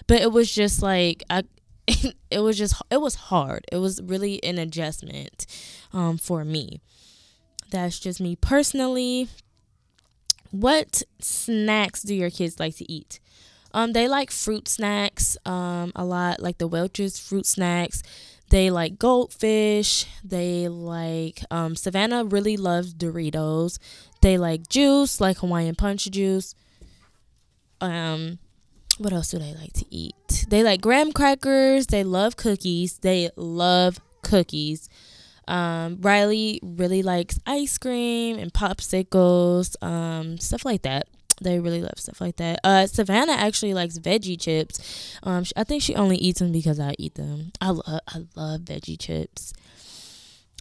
but 0.07 0.21
it 0.21 0.31
was 0.31 0.53
just 0.53 0.81
like 0.81 1.23
I 1.29 1.43
it 2.31 2.39
was 2.39 2.57
just 2.57 2.81
it 2.89 3.01
was 3.01 3.15
hard. 3.15 3.65
It 3.71 3.77
was 3.77 4.01
really 4.01 4.43
an 4.43 4.57
adjustment 4.57 5.45
um 5.93 6.17
for 6.17 6.45
me. 6.45 6.81
That's 7.71 7.99
just 7.99 8.21
me 8.21 8.35
personally. 8.35 9.27
What 10.51 11.03
snacks 11.19 12.01
do 12.01 12.15
your 12.15 12.29
kids 12.29 12.59
like 12.59 12.77
to 12.77 12.89
eat? 12.89 13.19
Um, 13.75 13.91
they 13.91 14.07
like 14.07 14.31
fruit 14.31 14.69
snacks 14.69 15.37
um, 15.45 15.91
a 15.97 16.05
lot, 16.05 16.39
like 16.39 16.59
the 16.59 16.67
Welch's 16.67 17.19
fruit 17.19 17.45
snacks. 17.45 18.01
They 18.49 18.71
like 18.71 18.97
goldfish. 18.97 20.05
They 20.23 20.69
like 20.69 21.43
um, 21.51 21.75
Savannah 21.75 22.23
really 22.23 22.55
loves 22.55 22.93
Doritos. 22.93 23.77
They 24.21 24.37
like 24.37 24.69
juice, 24.69 25.19
like 25.19 25.39
Hawaiian 25.39 25.75
punch 25.75 26.09
juice. 26.09 26.55
Um, 27.81 28.39
what 28.97 29.11
else 29.11 29.31
do 29.31 29.39
they 29.39 29.53
like 29.53 29.73
to 29.73 29.85
eat? 29.89 30.45
They 30.47 30.63
like 30.63 30.79
graham 30.79 31.11
crackers. 31.11 31.87
They 31.87 32.05
love 32.05 32.37
cookies. 32.37 32.99
They 32.99 33.29
love 33.35 33.99
cookies. 34.21 34.87
Um, 35.49 35.97
Riley 35.99 36.61
really 36.63 37.03
likes 37.03 37.41
ice 37.45 37.77
cream 37.77 38.39
and 38.39 38.53
popsicles, 38.53 39.75
um, 39.83 40.37
stuff 40.37 40.63
like 40.63 40.83
that. 40.83 41.07
They 41.41 41.59
really 41.59 41.81
love 41.81 41.97
stuff 41.97 42.21
like 42.21 42.37
that. 42.37 42.59
Uh, 42.63 42.87
Savannah 42.87 43.33
actually 43.33 43.73
likes 43.73 43.99
veggie 43.99 44.39
chips. 44.39 45.17
Um, 45.23 45.43
I 45.55 45.63
think 45.63 45.83
she 45.83 45.95
only 45.95 46.17
eats 46.17 46.39
them 46.39 46.51
because 46.51 46.79
I 46.79 46.95
eat 46.97 47.15
them. 47.15 47.51
I 47.59 47.71
love 47.71 47.99
I 48.07 48.25
love 48.35 48.61
veggie 48.61 48.99
chips. 48.99 49.53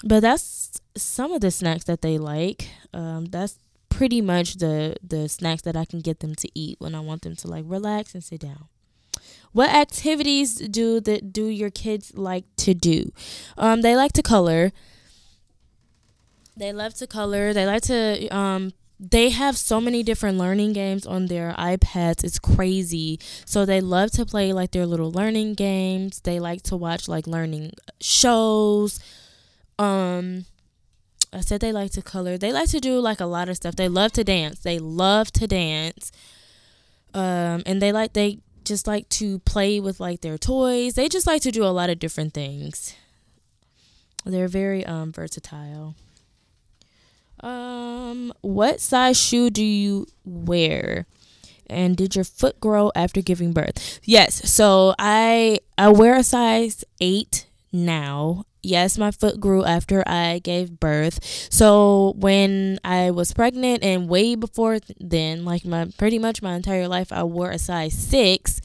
But 0.03 0.21
that's 0.21 0.81
some 0.97 1.33
of 1.33 1.41
the 1.41 1.51
snacks 1.51 1.85
that 1.85 2.03
they 2.03 2.19
like. 2.19 2.69
Um, 2.93 3.27
that's 3.27 3.59
pretty 3.89 4.21
much 4.21 4.57
the 4.57 4.97
the 5.03 5.29
snacks 5.29 5.63
that 5.63 5.77
I 5.77 5.85
can 5.85 6.01
get 6.01 6.21
them 6.21 6.35
to 6.35 6.49
eat 6.55 6.77
when 6.81 6.95
I 6.95 7.01
want 7.01 7.23
them 7.23 7.37
to 7.37 7.49
like 7.49 7.65
relax 7.67 8.15
and 8.15 8.25
sit 8.25 8.41
down. 8.41 8.69
What 9.53 9.71
activities 9.71 10.57
do 10.57 11.01
the 11.01 11.21
do 11.21 11.47
your 11.47 11.71
kids 11.71 12.13
like 12.17 12.45
to 12.57 12.75
do? 12.75 13.13
Um, 13.57 13.83
they 13.83 13.95
like 13.95 14.13
to 14.15 14.23
color. 14.23 14.73
They 16.57 16.73
love 16.73 16.95
to 16.95 17.07
color. 17.07 17.53
They 17.53 17.65
like 17.65 17.83
to 17.83 18.29
um 18.35 18.73
they 19.11 19.31
have 19.31 19.57
so 19.57 19.81
many 19.81 20.03
different 20.03 20.39
learning 20.39 20.73
games 20.73 21.07
on 21.07 21.27
their 21.27 21.53
iPads. 21.59 22.25
It's 22.25 22.39
crazy. 22.39 23.21
So 23.45 23.65
they 23.65 23.81
love 23.81 24.11
to 24.13 24.25
play 24.25 24.53
like 24.53 24.71
their 24.71 24.87
little 24.87 25.13
learning 25.13 25.55
games. 25.55 26.21
They 26.21 26.41
like 26.41 26.63
to 26.65 26.77
watch 26.77 27.09
like 27.09 27.27
learning 27.27 27.73
shows. 28.01 28.99
Um 29.79 30.47
I 31.33 31.41
said 31.41 31.61
they 31.61 31.73
like 31.73 31.91
to 31.93 32.03
color. 32.03 32.39
They 32.39 32.53
like 32.53 32.71
to 32.71 32.81
do 32.81 33.01
like 33.01 33.21
a 33.21 33.27
lot 33.27 33.49
of 33.49 33.57
stuff. 33.57 33.77
They 33.77 33.89
love 33.89 34.13
to 34.13 34.25
dance. 34.25 34.61
They 34.61 34.79
love 34.79 35.31
to 35.33 35.47
dance. 35.47 36.11
Um 37.13 37.63
and 37.67 37.83
they 37.83 37.93
like 37.93 38.15
they 38.15 38.39
just 38.65 38.87
like 38.87 39.09
to 39.11 39.41
play 39.41 39.81
with 39.81 40.01
like 40.01 40.23
their 40.23 40.39
toys. 40.39 40.95
They 40.95 41.09
just 41.09 41.27
like 41.27 41.43
to 41.43 41.51
do 41.51 41.65
a 41.65 41.75
lot 41.75 41.91
of 41.91 41.99
different 41.99 42.33
things. 42.33 42.95
They're 44.25 44.49
very 44.49 44.87
um 44.87 45.13
versatile. 45.13 45.95
Um, 47.45 48.33
what 48.41 48.81
size 48.81 49.21
shoe 49.21 49.51
do 49.51 49.63
you 49.63 50.07
wear? 50.25 51.07
And 51.69 51.97
did 51.97 52.15
your 52.15 52.25
foot 52.25 52.59
grow 52.59 52.91
after 52.95 53.21
giving 53.21 53.53
birth? 53.53 54.01
Yes. 54.03 54.51
So 54.51 54.95
I 54.99 55.61
I 55.77 55.91
wear 55.91 56.17
a 56.17 56.23
size 56.23 56.85
8 57.01 57.47
now. 57.73 58.45
Yes, 58.63 58.97
my 58.97 59.11
foot 59.11 59.41
grew 59.41 59.63
after 59.63 60.03
I 60.07 60.39
gave 60.39 60.81
birth. 60.81 61.23
So 61.51 62.15
when 62.17 62.79
I 62.83 63.11
was 63.11 63.35
pregnant 63.35 63.85
and 63.85 64.09
way 64.09 64.37
before 64.37 64.79
then, 64.99 65.45
like 65.45 65.67
my 65.67 65.91
pretty 65.99 66.19
much 66.19 66.41
my 66.41 66.55
entire 66.55 66.89
life 66.89 67.13
I 67.13 67.25
wore 67.25 67.51
a 67.51 67.59
size 67.59 67.93
6 67.93 68.61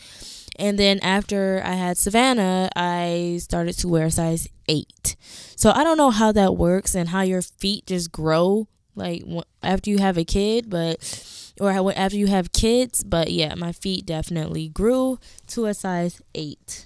and 0.60 0.78
then 0.78 1.00
after 1.02 1.62
I 1.63 1.74
had 1.74 1.98
Savannah, 1.98 2.69
I 2.76 3.39
started 3.41 3.78
to 3.80 3.88
wear 3.88 4.10
size 4.10 4.48
8. 4.67 5.15
So 5.56 5.72
I 5.72 5.84
don't 5.84 5.98
know 5.98 6.12
how 6.12 6.32
that 6.34 6.56
works 6.58 6.95
and 6.95 7.10
how 7.10 7.22
your 7.22 7.41
feet 7.41 7.88
just 7.88 8.12
grow 8.12 8.67
like 8.95 9.24
after 9.63 9.89
you 9.89 10.00
have 10.00 10.17
a 10.17 10.26
kid, 10.26 10.69
but 10.69 11.54
or 11.60 11.72
after 11.72 12.17
you 12.17 12.28
have 12.28 12.52
kids, 12.52 13.04
but 13.04 13.32
yeah, 13.32 13.56
my 13.56 13.72
feet 13.72 14.06
definitely 14.06 14.67
grew 14.69 15.19
to 15.48 15.65
a 15.65 15.74
size 15.74 16.22
8. 16.36 16.86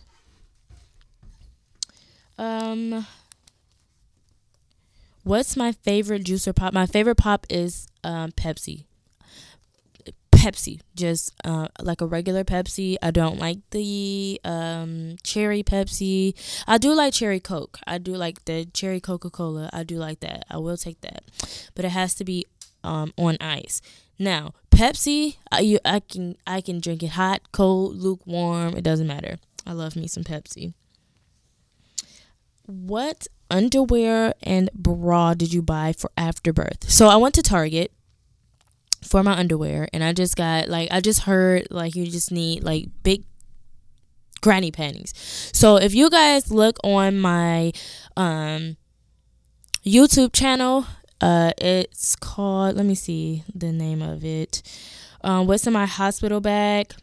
Um 2.37 3.05
What's 5.23 5.55
my 5.55 5.71
favorite 5.71 6.25
juice 6.25 6.47
or 6.49 6.53
pop? 6.53 6.73
My 6.73 6.85
favorite 6.85 7.15
pop 7.15 7.47
is 7.49 7.87
um, 8.03 8.33
Pepsi. 8.33 8.83
Pepsi, 10.43 10.81
just 10.93 11.33
uh, 11.45 11.69
like 11.81 12.01
a 12.01 12.05
regular 12.05 12.43
Pepsi. 12.43 12.97
I 13.01 13.11
don't 13.11 13.39
like 13.39 13.59
the 13.71 14.41
um, 14.43 15.15
cherry 15.23 15.63
Pepsi. 15.63 16.33
I 16.67 16.77
do 16.77 16.93
like 16.93 17.13
cherry 17.13 17.39
Coke. 17.39 17.79
I 17.87 17.97
do 17.97 18.17
like 18.17 18.43
the 18.43 18.65
cherry 18.65 18.99
Coca 18.99 19.29
Cola. 19.29 19.69
I 19.71 19.83
do 19.83 19.95
like 19.95 20.19
that. 20.19 20.43
I 20.49 20.57
will 20.57 20.75
take 20.75 20.99
that, 20.99 21.23
but 21.75 21.85
it 21.85 21.91
has 21.91 22.13
to 22.15 22.25
be 22.25 22.45
um, 22.83 23.13
on 23.17 23.37
ice. 23.39 23.81
Now 24.19 24.53
Pepsi, 24.69 25.37
I, 25.49 25.61
you, 25.61 25.79
I 25.85 26.01
can 26.01 26.35
I 26.45 26.59
can 26.59 26.81
drink 26.81 27.03
it 27.03 27.11
hot, 27.11 27.53
cold, 27.53 27.95
lukewarm. 27.95 28.75
It 28.75 28.83
doesn't 28.83 29.07
matter. 29.07 29.37
I 29.65 29.71
love 29.71 29.95
me 29.95 30.07
some 30.07 30.25
Pepsi. 30.25 30.73
What 32.65 33.27
underwear 33.49 34.33
and 34.43 34.69
bra 34.73 35.35
did 35.35 35.53
you 35.53 35.61
buy 35.61 35.93
for 35.93 36.11
afterbirth? 36.17 36.89
So 36.89 37.07
I 37.07 37.15
went 37.15 37.33
to 37.35 37.41
Target 37.41 37.93
for 39.03 39.23
my 39.23 39.33
underwear 39.33 39.87
and 39.93 40.03
I 40.03 40.13
just 40.13 40.35
got 40.35 40.67
like 40.69 40.89
I 40.91 41.01
just 41.01 41.21
heard 41.21 41.67
like 41.69 41.95
you 41.95 42.05
just 42.07 42.31
need 42.31 42.63
like 42.63 42.87
big 43.03 43.23
granny 44.41 44.71
panties. 44.71 45.13
So 45.53 45.77
if 45.77 45.95
you 45.95 46.09
guys 46.09 46.51
look 46.51 46.77
on 46.83 47.19
my 47.19 47.71
um 48.17 48.77
YouTube 49.85 50.33
channel, 50.33 50.85
uh 51.21 51.51
it's 51.57 52.15
called 52.15 52.75
let 52.75 52.85
me 52.85 52.95
see 52.95 53.43
the 53.53 53.71
name 53.71 54.01
of 54.01 54.23
it. 54.23 54.61
Um 55.23 55.47
what's 55.47 55.65
in 55.65 55.73
my 55.73 55.85
hospital 55.85 56.41
bag? 56.41 56.93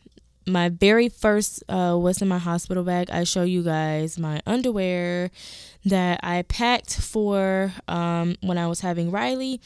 My 0.47 0.69
very 0.69 1.09
first 1.09 1.63
uh 1.69 1.97
what's 1.97 2.21
in 2.23 2.29
my 2.29 2.39
hospital 2.39 2.85
bag, 2.85 3.11
I 3.11 3.25
show 3.25 3.43
you 3.43 3.63
guys 3.63 4.19
my 4.19 4.41
underwear 4.47 5.31
that 5.85 6.21
I 6.23 6.43
packed 6.43 7.01
for 7.01 7.73
um 7.89 8.37
when 8.43 8.59
I 8.59 8.67
was 8.67 8.81
having 8.81 9.11
Riley 9.11 9.61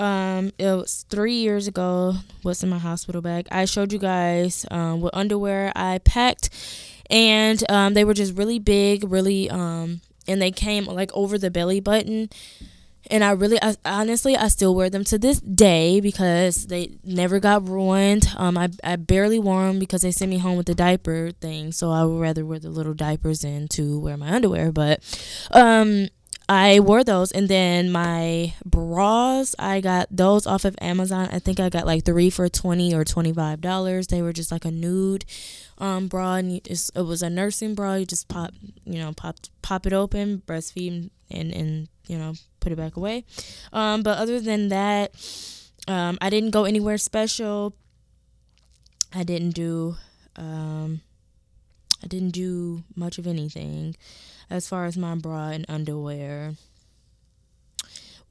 um 0.00 0.50
it 0.58 0.66
was 0.66 1.04
three 1.10 1.34
years 1.34 1.68
ago 1.68 2.14
what's 2.42 2.62
in 2.62 2.68
my 2.68 2.78
hospital 2.78 3.20
bag 3.20 3.46
i 3.50 3.64
showed 3.64 3.92
you 3.92 3.98
guys 3.98 4.64
um 4.70 5.00
what 5.00 5.14
underwear 5.14 5.72
i 5.76 5.98
packed 5.98 6.48
and 7.10 7.68
um 7.70 7.94
they 7.94 8.04
were 8.04 8.14
just 8.14 8.36
really 8.36 8.58
big 8.58 9.04
really 9.04 9.50
um 9.50 10.00
and 10.26 10.40
they 10.40 10.50
came 10.50 10.86
like 10.86 11.10
over 11.12 11.36
the 11.36 11.50
belly 11.50 11.80
button 11.80 12.28
and 13.10 13.24
I 13.24 13.30
really, 13.32 13.58
I, 13.62 13.74
honestly, 13.84 14.36
I 14.36 14.48
still 14.48 14.74
wear 14.74 14.90
them 14.90 15.04
to 15.04 15.18
this 15.18 15.40
day 15.40 16.00
because 16.00 16.66
they 16.66 16.98
never 17.02 17.40
got 17.40 17.68
ruined. 17.68 18.28
Um, 18.36 18.58
I, 18.58 18.68
I 18.84 18.96
barely 18.96 19.38
wore 19.38 19.66
them 19.66 19.78
because 19.78 20.02
they 20.02 20.12
sent 20.12 20.30
me 20.30 20.38
home 20.38 20.56
with 20.56 20.66
the 20.66 20.74
diaper 20.74 21.30
thing, 21.40 21.72
so 21.72 21.90
I 21.90 22.04
would 22.04 22.20
rather 22.20 22.44
wear 22.44 22.58
the 22.58 22.68
little 22.68 22.94
diapers 22.94 23.40
than 23.40 23.68
to 23.68 23.98
wear 23.98 24.16
my 24.16 24.28
underwear. 24.28 24.70
But, 24.70 25.02
um, 25.50 26.08
I 26.50 26.80
wore 26.80 27.04
those 27.04 27.30
and 27.30 27.46
then 27.46 27.92
my 27.92 28.54
bras, 28.64 29.54
I 29.56 29.80
got 29.80 30.08
those 30.10 30.48
off 30.48 30.64
of 30.64 30.76
Amazon. 30.80 31.28
I 31.30 31.38
think 31.38 31.60
I 31.60 31.68
got 31.68 31.86
like 31.86 32.04
three 32.04 32.28
for 32.28 32.48
20 32.48 32.92
or 32.92 33.04
$25. 33.04 34.08
They 34.08 34.20
were 34.20 34.32
just 34.32 34.50
like 34.50 34.64
a 34.64 34.72
nude 34.72 35.24
um, 35.78 36.08
bra 36.08 36.34
and 36.34 36.60
it 36.66 36.92
was 36.96 37.22
a 37.22 37.30
nursing 37.30 37.76
bra. 37.76 37.94
You 37.94 38.04
just 38.04 38.26
pop, 38.26 38.50
you 38.84 38.98
know, 38.98 39.12
pop, 39.12 39.36
pop 39.62 39.86
it 39.86 39.92
open, 39.92 40.42
breastfeed 40.44 41.10
and, 41.30 41.52
and, 41.52 41.88
you 42.08 42.18
know, 42.18 42.32
put 42.58 42.72
it 42.72 42.76
back 42.76 42.96
away. 42.96 43.24
Um, 43.72 44.02
but 44.02 44.18
other 44.18 44.40
than 44.40 44.70
that, 44.70 45.14
um, 45.86 46.18
I 46.20 46.30
didn't 46.30 46.50
go 46.50 46.64
anywhere 46.64 46.98
special. 46.98 47.76
I 49.14 49.22
didn't 49.22 49.50
do, 49.50 49.94
um, 50.34 51.00
I 52.02 52.08
didn't 52.08 52.30
do 52.30 52.82
much 52.96 53.18
of 53.18 53.28
anything 53.28 53.94
as 54.50 54.68
far 54.68 54.84
as 54.84 54.98
my 54.98 55.14
bra 55.14 55.48
and 55.48 55.64
underwear. 55.68 56.54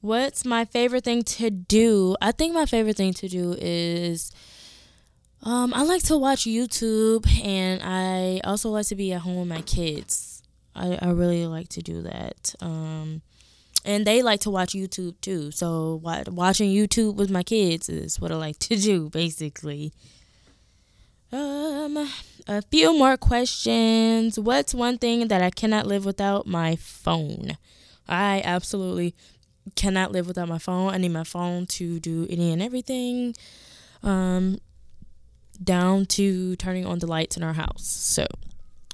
What's 0.00 0.44
my 0.44 0.64
favorite 0.64 1.04
thing 1.04 1.22
to 1.24 1.50
do? 1.50 2.16
I 2.20 2.32
think 2.32 2.54
my 2.54 2.66
favorite 2.66 2.96
thing 2.96 3.12
to 3.14 3.28
do 3.28 3.54
is 3.58 4.32
um, 5.42 5.72
I 5.74 5.82
like 5.82 6.02
to 6.04 6.16
watch 6.16 6.44
YouTube 6.44 7.26
and 7.44 7.82
I 7.82 8.40
also 8.44 8.70
like 8.70 8.86
to 8.86 8.94
be 8.94 9.12
at 9.12 9.22
home 9.22 9.36
with 9.36 9.48
my 9.48 9.62
kids. 9.62 10.42
I, 10.74 10.98
I 11.00 11.10
really 11.10 11.46
like 11.46 11.68
to 11.70 11.82
do 11.82 12.02
that. 12.02 12.54
Um, 12.60 13.22
and 13.84 14.06
they 14.06 14.22
like 14.22 14.40
to 14.40 14.50
watch 14.50 14.72
YouTube 14.72 15.20
too. 15.20 15.50
So 15.50 16.00
watching 16.02 16.70
YouTube 16.70 17.16
with 17.16 17.30
my 17.30 17.42
kids 17.42 17.88
is 17.88 18.20
what 18.20 18.30
I 18.30 18.36
like 18.36 18.58
to 18.60 18.76
do 18.76 19.08
basically. 19.12 19.92
Um, 21.32 22.08
a 22.48 22.62
few 22.62 22.98
more 22.98 23.16
questions. 23.16 24.38
What's 24.38 24.74
one 24.74 24.98
thing 24.98 25.28
that 25.28 25.42
I 25.42 25.50
cannot 25.50 25.86
live 25.86 26.04
without? 26.04 26.46
My 26.46 26.76
phone. 26.76 27.56
I 28.08 28.42
absolutely 28.44 29.14
cannot 29.76 30.10
live 30.10 30.26
without 30.26 30.48
my 30.48 30.58
phone. 30.58 30.92
I 30.92 30.98
need 30.98 31.12
my 31.12 31.24
phone 31.24 31.66
to 31.66 32.00
do 32.00 32.26
any 32.28 32.52
and 32.52 32.60
everything. 32.60 33.34
Um, 34.02 34.58
down 35.62 36.06
to 36.06 36.56
turning 36.56 36.86
on 36.86 36.98
the 36.98 37.06
lights 37.06 37.36
in 37.36 37.42
our 37.42 37.52
house. 37.52 37.86
So, 37.86 38.26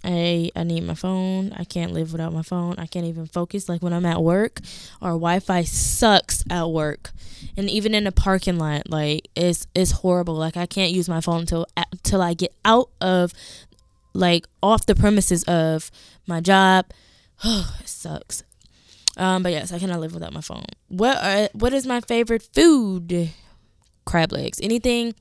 I 0.07 0.51
I 0.55 0.63
need 0.63 0.85
my 0.85 0.95
phone. 0.95 1.53
I 1.57 1.65
can't 1.65 1.93
live 1.93 2.13
without 2.13 2.33
my 2.33 2.43
phone. 2.43 2.77
I 2.79 2.87
can't 2.87 3.07
even 3.07 3.27
focus. 3.27 3.69
Like 3.69 3.83
when 3.83 3.93
I'm 3.93 4.07
at 4.07 4.23
work. 4.23 4.61
Our 5.03 5.11
Wi-Fi 5.11 5.65
sucks 5.65 6.45
at 6.49 6.71
work. 6.71 7.11
And 7.57 7.69
even 7.69 7.95
in 7.95 8.07
a 8.07 8.13
parking 8.13 8.59
lot 8.59 8.89
like 8.89 9.29
it's 9.35 9.67
it's 9.75 9.91
horrible. 9.91 10.35
Like 10.35 10.57
i 10.57 10.65
can't 10.67 10.93
use 10.93 11.09
my 11.09 11.21
phone 11.21 11.41
until 11.41 11.67
until 11.77 12.23
i 12.23 12.35
get 12.35 12.55
out 12.65 12.91
of 13.01 13.33
like 14.15 14.47
off 14.63 14.87
the 14.87 14.95
premises 14.95 15.43
of 15.45 15.91
my 16.27 16.41
job. 16.41 16.87
Oh 17.45 17.77
it 17.81 17.89
sucks. 17.89 18.45
Um 19.17 19.43
but 19.43 19.51
yes 19.51 19.73
i 19.73 19.79
cannot 19.81 20.01
live 20.01 20.15
without 20.15 20.33
my 20.33 20.41
phone. 20.41 20.67
What 20.89 21.17
are, 21.23 21.49
what 21.53 21.75
is 21.75 21.85
my 21.85 22.01
favorite 22.01 22.49
food? 22.55 23.31
Crab 24.05 24.31
legs. 24.31 24.61
Anything 24.63 25.15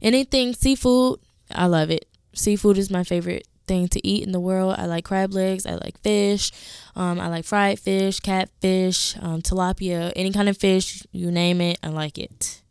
anything 0.00 0.54
seafood? 0.54 1.18
I 1.50 1.66
love 1.66 1.90
it 1.90 2.06
seafood 2.32 2.78
is 2.78 2.90
my 2.90 3.04
favorite 3.04 3.46
thing 3.66 3.88
to 3.88 4.04
eat 4.06 4.24
in 4.24 4.32
the 4.32 4.40
world. 4.40 4.74
I 4.78 4.86
like 4.86 5.04
crab 5.04 5.32
legs. 5.32 5.64
I 5.64 5.74
like 5.74 6.00
fish. 6.00 6.50
Um, 6.96 7.20
I 7.20 7.28
like 7.28 7.44
fried 7.44 7.78
fish, 7.78 8.18
catfish, 8.18 9.16
um, 9.22 9.42
tilapia, 9.42 10.12
any 10.16 10.32
kind 10.32 10.48
of 10.48 10.56
fish, 10.56 11.04
you 11.12 11.30
name 11.30 11.60
it. 11.60 11.78
I 11.82 11.88
like 11.88 12.18
it. 12.18 12.62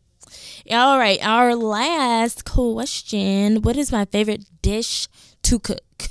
All 0.69 0.99
right, 0.99 1.19
our 1.23 1.55
last 1.55 2.45
question. 2.45 3.61
What 3.61 3.77
is 3.77 3.91
my 3.91 4.05
favorite 4.05 4.45
dish 4.61 5.07
to 5.43 5.57
cook? 5.57 6.09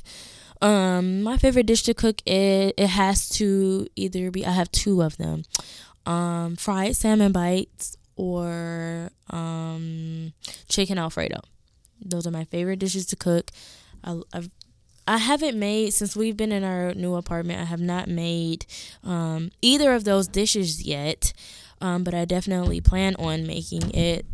Um, 0.60 1.22
my 1.22 1.36
favorite 1.36 1.66
dish 1.66 1.82
to 1.84 1.94
cook 1.94 2.20
it 2.26 2.74
it 2.76 2.88
has 2.88 3.28
to 3.38 3.86
either 3.94 4.32
be 4.32 4.44
I 4.44 4.50
have 4.50 4.72
two 4.72 5.02
of 5.02 5.16
them. 5.16 5.44
Um, 6.06 6.56
fried 6.56 6.96
salmon 6.96 7.30
bites 7.30 7.96
or 8.16 9.10
um 9.30 10.32
chicken 10.68 10.98
alfredo. 10.98 11.40
Those 12.00 12.26
are 12.26 12.30
my 12.30 12.44
favorite 12.44 12.78
dishes 12.78 13.06
to 13.06 13.16
cook. 13.16 13.50
I, 14.04 14.20
I've 14.32 14.50
I 15.06 15.16
haven't 15.16 15.58
made 15.58 15.94
since 15.94 16.14
we've 16.14 16.36
been 16.36 16.52
in 16.52 16.64
our 16.64 16.92
new 16.92 17.14
apartment. 17.14 17.60
I 17.60 17.64
have 17.64 17.80
not 17.80 18.08
made 18.08 18.66
um, 19.02 19.50
either 19.62 19.94
of 19.94 20.04
those 20.04 20.28
dishes 20.28 20.82
yet. 20.82 21.32
Um, 21.80 22.04
but 22.04 22.14
I 22.14 22.24
definitely 22.24 22.80
plan 22.80 23.14
on 23.16 23.46
making 23.46 23.94
it 23.94 24.26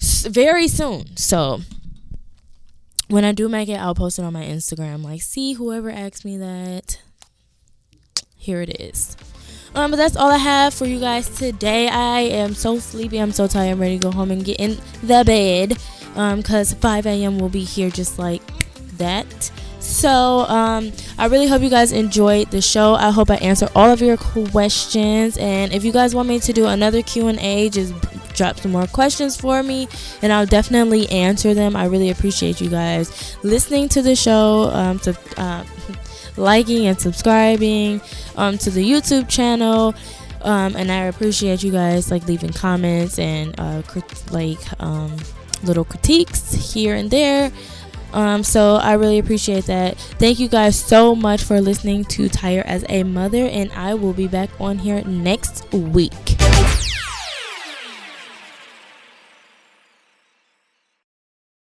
very 0.00 0.68
soon. 0.68 1.16
So 1.16 1.60
when 3.08 3.24
I 3.24 3.32
do 3.32 3.48
make 3.48 3.68
it, 3.68 3.78
I'll 3.78 3.94
post 3.94 4.18
it 4.18 4.24
on 4.24 4.32
my 4.32 4.44
Instagram. 4.44 5.04
Like, 5.04 5.22
see, 5.22 5.52
whoever 5.52 5.90
asked 5.90 6.24
me 6.24 6.36
that, 6.38 7.00
here 8.36 8.60
it 8.60 8.80
is. 8.80 9.16
Um, 9.74 9.90
but 9.90 9.96
that's 9.96 10.16
all 10.16 10.30
I 10.30 10.38
have 10.38 10.74
for 10.74 10.86
you 10.86 10.98
guys 11.00 11.28
today. 11.30 11.88
I 11.88 12.20
am 12.20 12.54
so 12.54 12.78
sleepy. 12.78 13.18
I'm 13.18 13.32
so 13.32 13.46
tired. 13.46 13.70
I'm 13.70 13.80
ready 13.80 13.98
to 13.98 14.02
go 14.02 14.10
home 14.10 14.30
and 14.30 14.44
get 14.44 14.58
in 14.58 14.78
the 15.02 15.22
bed. 15.24 15.78
Um, 16.14 16.42
cause 16.42 16.74
5 16.74 17.06
a.m. 17.06 17.38
will 17.38 17.48
be 17.48 17.64
here 17.64 17.90
just 17.90 18.18
like 18.18 18.42
that. 18.98 19.50
So 19.80 20.40
um, 20.48 20.92
I 21.18 21.26
really 21.26 21.48
hope 21.48 21.60
you 21.60 21.68
guys 21.68 21.90
enjoyed 21.90 22.50
the 22.50 22.62
show. 22.62 22.94
I 22.94 23.10
hope 23.10 23.30
I 23.30 23.36
answered 23.36 23.70
all 23.74 23.90
of 23.90 24.00
your 24.00 24.16
questions. 24.16 25.36
And 25.38 25.72
if 25.72 25.84
you 25.84 25.92
guys 25.92 26.14
want 26.14 26.28
me 26.28 26.38
to 26.38 26.52
do 26.52 26.66
another 26.66 27.02
Q&A, 27.02 27.68
just 27.68 27.92
drop 28.34 28.58
some 28.58 28.72
more 28.72 28.86
questions 28.86 29.36
for 29.36 29.62
me 29.62 29.86
and 30.22 30.32
I'll 30.32 30.46
definitely 30.46 31.08
answer 31.10 31.52
them. 31.52 31.76
I 31.76 31.86
really 31.86 32.10
appreciate 32.10 32.60
you 32.60 32.70
guys 32.70 33.36
listening 33.42 33.88
to 33.90 34.02
the 34.02 34.16
show, 34.16 34.70
um, 34.72 34.98
to, 35.00 35.18
uh, 35.36 35.64
liking 36.36 36.86
and 36.86 36.98
subscribing 36.98 38.00
um, 38.36 38.56
to 38.58 38.70
the 38.70 38.88
YouTube 38.88 39.28
channel. 39.28 39.94
Um, 40.42 40.74
and 40.76 40.90
I 40.90 41.04
appreciate 41.04 41.62
you 41.62 41.70
guys 41.70 42.10
like 42.10 42.26
leaving 42.26 42.52
comments 42.52 43.18
and 43.18 43.54
uh, 43.58 43.82
like 44.30 44.58
um, 44.80 45.16
little 45.64 45.84
critiques 45.84 46.52
here 46.52 46.94
and 46.94 47.10
there. 47.10 47.52
Um, 48.12 48.42
so 48.42 48.74
I 48.76 48.94
really 48.94 49.18
appreciate 49.18 49.64
that. 49.66 49.96
Thank 49.96 50.38
you 50.38 50.48
guys 50.48 50.78
so 50.78 51.14
much 51.14 51.42
for 51.42 51.60
listening 51.60 52.04
to 52.06 52.28
Tired 52.28 52.66
as 52.66 52.84
a 52.88 53.04
Mother, 53.04 53.46
and 53.46 53.72
I 53.72 53.94
will 53.94 54.12
be 54.12 54.28
back 54.28 54.50
on 54.60 54.78
here 54.78 55.02
next 55.04 55.70
week. 55.72 56.36